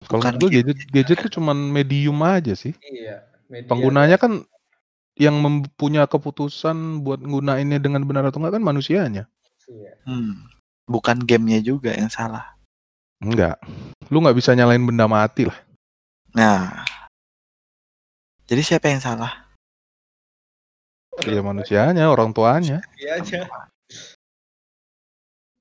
Kalau 0.03 0.18
gue 0.35 0.51
gadget 0.51 0.83
gadget 0.90 1.18
tuh 1.23 1.31
cuman 1.38 1.55
medium 1.71 2.18
aja 2.27 2.59
sih. 2.59 2.75
Iya. 2.83 3.23
Media 3.47 3.71
Penggunanya 3.71 4.16
kan 4.18 4.42
yang 5.14 5.38
mempunyya 5.38 6.11
keputusan 6.11 7.07
buat 7.07 7.23
nggunainnya 7.23 7.79
dengan 7.79 8.03
benar 8.03 8.27
atau 8.27 8.42
enggak 8.42 8.59
kan 8.59 8.64
manusianya. 8.66 9.31
Iya. 9.71 9.95
hmm. 10.11 10.51
bukan 10.90 11.23
gamenya 11.23 11.62
juga 11.62 11.95
yang 11.95 12.11
salah 12.11 12.59
Enggak. 13.23 13.62
Lu 14.11 14.18
nggak 14.18 14.35
bisa 14.35 14.51
nyalain 14.59 14.83
benda 14.83 15.07
mati 15.07 15.47
lah. 15.47 15.59
nah 16.35 16.83
jadi 18.51 18.59
siapa 18.66 18.90
yang 18.90 18.99
salah 18.99 19.47
Iya 21.23 21.45
manusianya, 21.45 22.11
orang 22.11 22.35
tuanya. 22.35 22.83
Iya 22.99 23.21
aja. 23.23 23.40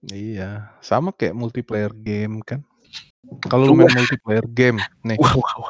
Iya, 0.10 0.74
sama 0.82 1.14
kayak 1.14 1.38
multiplayer 1.38 1.94
game 1.94 2.42
kan. 2.42 2.66
Kalau 3.46 3.70
lu 3.70 3.78
main 3.78 3.94
multiplayer 3.94 4.46
game, 4.50 4.82
nih, 5.06 5.22
wow, 5.22 5.38
wow. 5.38 5.70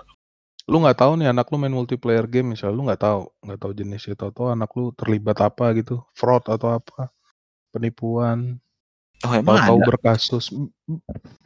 lu 0.72 0.80
nggak 0.88 1.04
tahu 1.04 1.20
nih 1.20 1.36
anak 1.36 1.52
lu 1.52 1.60
main 1.60 1.76
multiplayer 1.76 2.24
game, 2.24 2.56
misalnya 2.56 2.80
lu 2.80 2.88
nggak 2.88 3.04
tahu, 3.04 3.28
nggak 3.44 3.60
tahu 3.60 3.72
jenisnya, 3.76 4.16
tahu-tahu 4.16 4.56
anak 4.56 4.72
lu 4.72 4.96
terlibat 4.96 5.36
apa 5.44 5.76
gitu, 5.76 6.00
fraud 6.16 6.48
atau 6.48 6.80
apa, 6.80 7.12
penipuan, 7.76 8.56
oh 9.28 9.34
emang 9.36 9.60
ada 9.60 9.76
berkasus, 9.84 10.56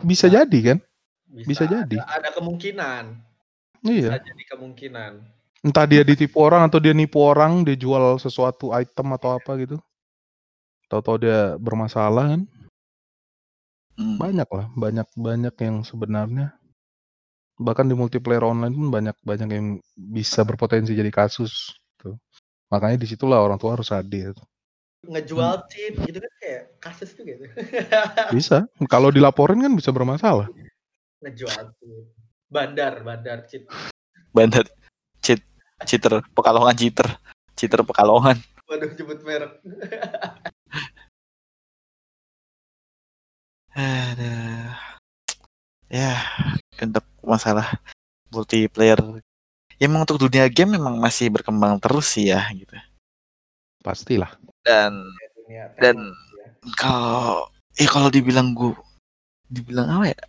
bisa 0.05 0.29
jadi 0.29 0.59
kan? 0.61 0.77
Bisa 1.43 1.65
jadi. 1.65 1.97
Ada, 1.97 2.21
ada 2.21 2.29
kemungkinan. 2.37 3.03
Iya. 3.81 4.13
Bisa 4.13 4.21
jadi 4.29 4.43
kemungkinan. 4.55 5.11
Entah 5.65 5.89
dia 5.89 6.05
ditipu 6.05 6.45
orang 6.45 6.69
atau 6.69 6.77
dia 6.77 6.93
nipu 6.93 7.17
orang, 7.17 7.65
dia 7.65 7.73
jual 7.73 8.21
sesuatu 8.21 8.69
item 8.77 9.17
atau 9.17 9.41
apa 9.41 9.57
gitu. 9.57 9.81
Tahu-tahu 10.85 11.25
dia 11.25 11.57
bermasalah 11.57 12.37
kan? 12.37 12.41
Hmm. 13.95 14.19
Banyak 14.19 14.49
lah, 14.51 14.67
banyak 14.75 15.07
banyak 15.15 15.55
yang 15.59 15.83
sebenarnya 15.87 16.51
bahkan 17.55 17.87
di 17.87 17.95
multiplayer 17.95 18.43
online 18.43 18.75
pun 18.75 18.91
banyak 18.91 19.15
banyak 19.23 19.49
yang 19.51 19.67
bisa 19.95 20.43
berpotensi 20.43 20.91
jadi 20.91 21.11
kasus. 21.11 21.71
Tuh. 21.99 22.19
Makanya 22.67 22.99
di 22.99 23.07
situlah 23.07 23.39
orang 23.39 23.55
tua 23.55 23.79
harus 23.79 23.91
hadir. 23.95 24.35
Ngejual 25.05 25.69
chip 25.69 26.01
gitu 26.01 26.17
kan 26.17 26.33
kayak 26.41 26.63
kasus 26.81 27.13
tuh 27.13 27.23
gitu. 27.23 27.45
Bisa, 28.35 28.65
kalau 28.89 29.13
dilaporin 29.13 29.61
kan 29.61 29.71
bisa 29.71 29.93
bermasalah. 29.93 30.49
Ngejual 31.23 31.71
chip. 31.79 32.05
Bandar, 32.51 32.99
bandar 33.05 33.47
chip. 33.47 33.69
bandar 34.35 34.67
cheat 35.23 35.39
cheater 35.87 36.19
pekalongan 36.35 36.75
cheater 36.75 37.07
cheater 37.55 37.79
pekalongan 37.87 38.35
Waduh 38.65 38.91
jemput 38.97 39.21
merek. 39.21 39.61
Aduh. 43.75 44.71
ya 45.91 46.15
untuk 46.81 47.03
masalah 47.21 47.75
multiplayer 48.31 48.97
ya 49.75 49.85
emang 49.85 50.07
untuk 50.07 50.17
dunia 50.17 50.47
game 50.47 50.79
memang 50.79 50.95
masih 50.97 51.27
berkembang 51.29 51.77
terus 51.77 52.07
sih 52.09 52.31
ya 52.31 52.47
gitu 52.55 52.71
Pastilah. 53.83 54.31
dan 54.65 54.95
Dunia 55.37 55.69
Dan- 55.77 56.09
ya. 56.09 56.47
kalau 56.73 57.45
eh 57.75 57.85
kalau 57.85 58.09
dibilang 58.09 58.55
gua 58.55 58.73
dibilang 59.45 59.91
apa 59.91 60.05
ya 60.09 60.19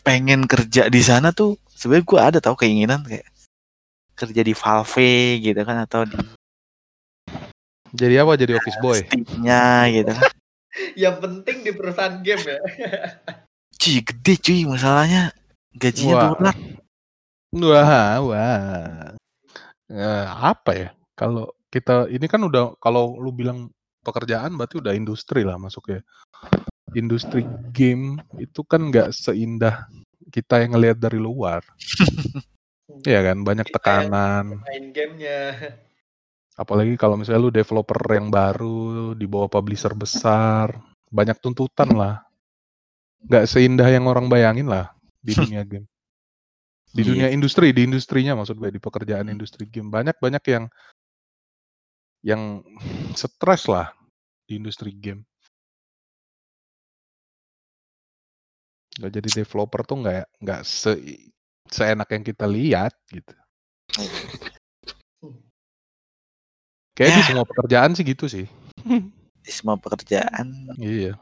pengen 0.00 0.48
kerja 0.48 0.88
di 0.88 1.02
sana 1.04 1.34
tuh 1.36 1.60
sebenarnya 1.68 2.06
gua 2.08 2.20
ada 2.32 2.38
tahu 2.40 2.56
keinginan 2.56 3.04
kayak 3.04 3.28
kerja 4.16 4.40
di 4.40 4.54
Valve 4.56 5.10
gitu 5.42 5.60
kan 5.62 5.84
atau 5.84 6.06
di 6.06 6.16
Jadi 7.88 8.20
apa? 8.20 8.36
Jadi 8.36 8.52
office 8.52 8.76
boy. 8.84 9.00
Steam-nya 9.00 9.88
gitu 9.88 10.12
kan 10.12 10.28
Yang 10.94 11.16
penting 11.22 11.56
di 11.66 11.72
perusahaan 11.74 12.16
game 12.22 12.44
ya. 12.44 12.58
cuy 13.78 14.02
gede 14.02 14.34
cuy 14.42 14.60
masalahnya 14.66 15.30
gajinya 15.78 16.14
Wah. 16.18 16.24
dolar 16.34 16.56
Wah, 17.48 18.20
wah. 18.20 19.16
Eh, 19.88 20.26
apa 20.28 20.70
ya? 20.76 20.90
Kalau 21.16 21.48
kita 21.72 22.04
ini 22.12 22.28
kan 22.28 22.44
udah 22.44 22.76
kalau 22.76 23.16
lu 23.16 23.32
bilang 23.32 23.72
pekerjaan 24.04 24.52
berarti 24.52 24.84
udah 24.84 24.92
industri 24.92 25.48
lah 25.48 25.56
masuknya. 25.56 26.04
Industri 26.92 27.48
game 27.72 28.20
itu 28.36 28.60
kan 28.68 28.92
nggak 28.92 29.16
seindah 29.16 29.88
kita 30.28 30.60
yang 30.60 30.76
ngelihat 30.76 30.98
dari 31.00 31.16
luar. 31.16 31.64
Iya 33.06 33.20
kan, 33.20 33.46
banyak 33.46 33.68
Kita 33.68 33.78
tekanan. 33.78 34.64
Main 34.64 34.90
gamenya. 34.90 35.76
Apalagi 36.58 36.98
kalau 36.98 37.14
misalnya 37.14 37.38
lu 37.46 37.54
developer 37.54 38.02
yang 38.10 38.34
baru 38.34 39.14
di 39.14 39.30
bawah 39.30 39.46
publisher 39.46 39.94
besar, 39.94 40.74
banyak 41.06 41.38
tuntutan 41.38 41.94
lah. 41.94 42.18
Nggak 43.22 43.46
seindah 43.46 43.86
yang 43.86 44.10
orang 44.10 44.26
bayangin 44.26 44.66
lah 44.66 44.90
di 45.22 45.38
dunia 45.38 45.62
game. 45.62 45.86
Di 46.90 47.06
Iya. 47.06 47.08
dunia 47.14 47.28
industri, 47.30 47.70
di 47.70 47.86
industrinya 47.86 48.34
maksud 48.34 48.58
gue 48.58 48.74
di 48.74 48.82
pekerjaan 48.82 49.30
industri 49.30 49.70
game 49.70 49.86
banyak 49.86 50.18
banyak 50.18 50.42
yang 50.50 50.64
yang 52.26 52.42
stres 53.14 53.70
lah 53.70 53.94
di 54.50 54.58
industri 54.58 54.90
game. 54.98 55.22
Nggak 58.98 59.12
jadi 59.14 59.28
developer 59.46 59.80
tuh 59.86 59.96
nggak 60.02 60.24
nggak 60.42 60.60
se 60.66 60.98
seenak 61.70 62.08
yang 62.10 62.24
kita 62.26 62.50
lihat 62.50 62.92
gitu. 63.14 63.34
Kayak 66.98 67.10
di 67.14 67.20
Ya. 67.22 67.26
semua 67.30 67.46
pekerjaan 67.46 67.90
sih 67.94 68.02
gitu 68.04 68.24
sih. 68.26 68.46
di 69.46 69.52
semua 69.54 69.78
pekerjaan 69.78 70.50
Iya. 70.76 71.14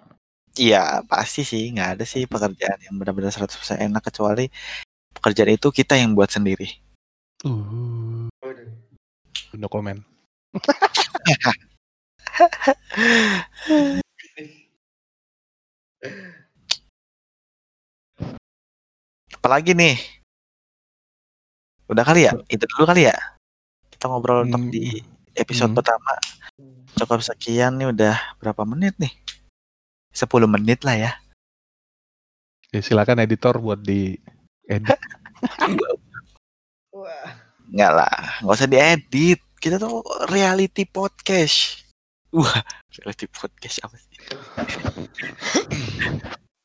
Iya 0.57 1.05
pasti 1.05 1.45
sih 1.45 1.69
nggak 1.69 2.01
ada 2.01 2.05
sih 2.09 2.25
pekerjaan 2.25 2.81
yang 2.81 2.97
benar-benar 2.97 3.29
100% 3.29 3.77
enak 3.77 4.09
kecuali 4.09 4.49
pekerjaan 5.13 5.53
itu 5.53 5.69
kita 5.69 6.01
yang 6.01 6.17
buat 6.17 6.33
sendiri. 6.33 6.81
Uh, 7.45 8.33
no 9.53 9.69
comment. 9.69 10.01
Apalagi 19.35 19.73
nih? 19.75 19.97
Udah 21.87 22.03
kali 22.03 22.27
ya? 22.27 22.33
Itu 22.51 22.67
dulu 22.67 22.85
kali 22.87 23.07
ya? 23.11 23.17
Kita 23.91 24.11
ngobrol 24.11 24.47
Hmm. 24.47 24.71
di 24.71 25.03
episode 25.37 25.73
Hmm. 25.73 25.79
pertama 25.79 26.13
cukup 26.97 27.21
sekian 27.21 27.77
nih 27.77 27.93
udah 27.93 28.17
berapa 28.41 28.65
menit 28.65 28.97
nih? 28.97 29.13
10 30.17 30.49
menit 30.49 30.81
lah 30.81 30.97
ya. 30.97 31.13
Ya, 32.73 32.81
silakan 32.81 33.21
editor 33.21 33.61
buat 33.61 33.85
di 33.85 34.17
edit. 34.65 34.97
Wah. 36.97 37.29
Nggak 37.69 37.93
lah, 37.93 38.17
nggak 38.41 38.57
usah 38.57 38.71
diedit. 38.71 39.41
Kita 39.61 39.77
tuh 39.77 40.01
reality 40.33 40.89
podcast. 40.89 41.85
Wah, 42.33 42.65
reality 42.97 43.29
podcast 43.29 43.85
apa 43.85 43.97
sih? 44.01 44.17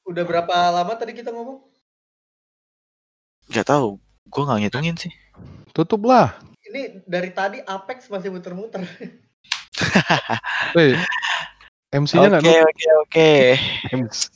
Udah 0.10 0.24
berapa 0.28 0.54
lama 0.72 0.94
tadi 0.96 1.16
kita 1.16 1.32
ngomong? 1.32 1.60
Gak 3.52 3.68
tahu, 3.68 4.00
gue 4.28 4.44
nggak 4.48 4.60
ngitungin 4.68 4.96
sih. 4.96 5.12
Tutup 5.76 6.04
lah. 6.08 6.40
Ini 6.72 7.04
dari 7.04 7.36
tadi 7.36 7.60
Apex 7.60 8.08
masih 8.08 8.32
muter-muter. 8.32 8.88
MC-nya 11.92 12.40
Oke, 12.40 12.56
oke, 12.64 12.88
oke. 13.04 13.32
MC. 13.92 14.32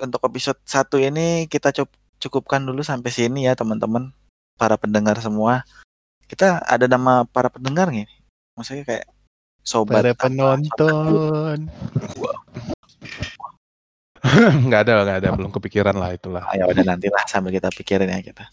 Untuk 0.00 0.24
episode 0.24 0.56
satu 0.64 0.96
ini 0.96 1.44
kita 1.52 1.68
cukupkan 2.16 2.64
dulu 2.64 2.80
sampai 2.80 3.12
sini 3.12 3.44
ya 3.44 3.52
teman-teman, 3.52 4.08
para 4.56 4.80
pendengar 4.80 5.20
semua. 5.20 5.68
Kita 6.24 6.64
ada 6.64 6.88
nama 6.88 7.28
para 7.28 7.52
pendengar 7.52 7.92
nih. 7.92 8.08
Maksudnya 8.56 8.88
kayak 8.88 9.04
sobat 9.60 10.00
Para 10.00 10.16
penonton. 10.16 11.68
nggak 14.64 14.80
ada, 14.88 14.92
nggak 15.04 15.18
ada. 15.20 15.28
Belum 15.36 15.52
kepikiran 15.52 15.92
lah 15.92 16.16
itulah. 16.16 16.48
Ah, 16.48 16.56
ya 16.56 16.64
udah 16.64 16.88
nantilah 16.88 17.28
sambil 17.28 17.52
kita 17.52 17.68
pikirin 17.68 18.08
ya 18.08 18.24
kita. 18.24 18.48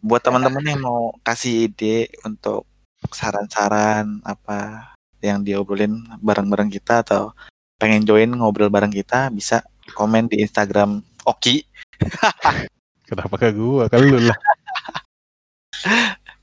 Buat 0.00 0.24
teman-teman 0.24 0.64
yang 0.64 0.80
mau 0.80 1.12
kasih 1.20 1.68
ide 1.68 2.08
untuk 2.24 2.64
saran-saran 3.12 4.20
apa 4.24 4.92
yang 5.20 5.44
diobrolin 5.44 6.00
bareng-bareng 6.20 6.72
kita 6.72 7.04
atau 7.04 7.36
pengen 7.80 8.04
join 8.04 8.28
ngobrol 8.28 8.68
bareng 8.68 8.92
kita 8.92 9.32
bisa 9.32 9.64
komen 9.92 10.28
di 10.28 10.40
Instagram 10.44 11.04
Oki. 11.24 11.64
Kenapa 13.08 13.34
ke 13.36 13.52
gua? 13.52 13.88
Kan 13.88 14.04
lu 14.04 14.20
lah. 14.20 14.38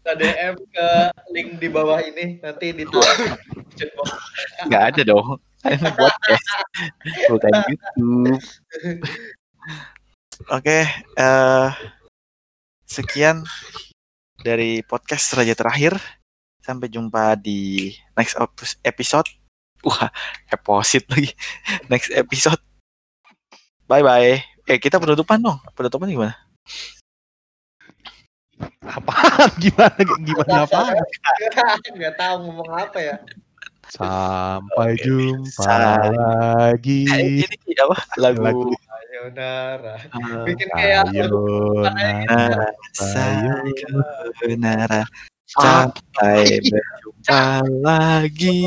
DM 0.07 0.55
ke 0.71 0.89
link 1.35 1.49
di 1.59 1.67
bawah 1.67 1.99
ini 1.99 2.39
nanti 2.39 2.71
di 2.71 2.87
description 2.87 3.89
box. 3.99 4.09
Nggak 4.65 4.83
ada 4.93 5.01
dong. 5.03 5.27
Podcast. 5.99 6.47
Bukan 7.27 7.51
YouTube. 7.67 8.39
Oke, 10.55 10.85
eh 11.17 11.69
sekian 12.87 13.43
dari 14.39 14.79
podcast 14.81 15.35
Raja 15.35 15.53
Terakhir. 15.53 15.99
Sampai 16.63 16.87
jumpa 16.87 17.35
di 17.35 17.91
next 18.15 18.39
episode. 18.83 19.27
Wah, 19.85 20.09
eposit 20.49 21.05
lagi. 21.07 21.31
Next 21.91 22.11
episode. 22.11 22.59
Bye 23.87 24.03
bye. 24.03 24.41
Eh, 24.67 24.79
kita 24.81 24.99
penutupan 24.99 25.39
dong. 25.39 25.63
Penutupan 25.77 26.11
gimana? 26.11 26.35
Apaan? 28.83 29.47
Gimana 29.63 30.01
gimana 30.01 30.65
apaan? 30.65 30.97
Nggak 31.95 32.15
tahu 32.19 32.35
ngomong 32.49 32.71
apa 32.73 32.99
ya. 32.99 33.15
Sampai 33.87 34.99
jumpa 34.99 35.79
lagi. 36.11 37.07
Eh, 37.07 37.47
ini 37.47 37.73
apa? 37.79 37.95
Lagu, 38.19 38.43
Lagu. 38.43 38.63
Sayonara. 39.17 39.97
eh, 39.97 40.45
Bikin 40.45 40.69
kayak 40.77 41.09
Sayonara, 42.93 42.93
sayonara. 42.93 45.01
Sampai 45.49 46.61
berjumpa 46.69 47.65
lagi. 47.81 48.61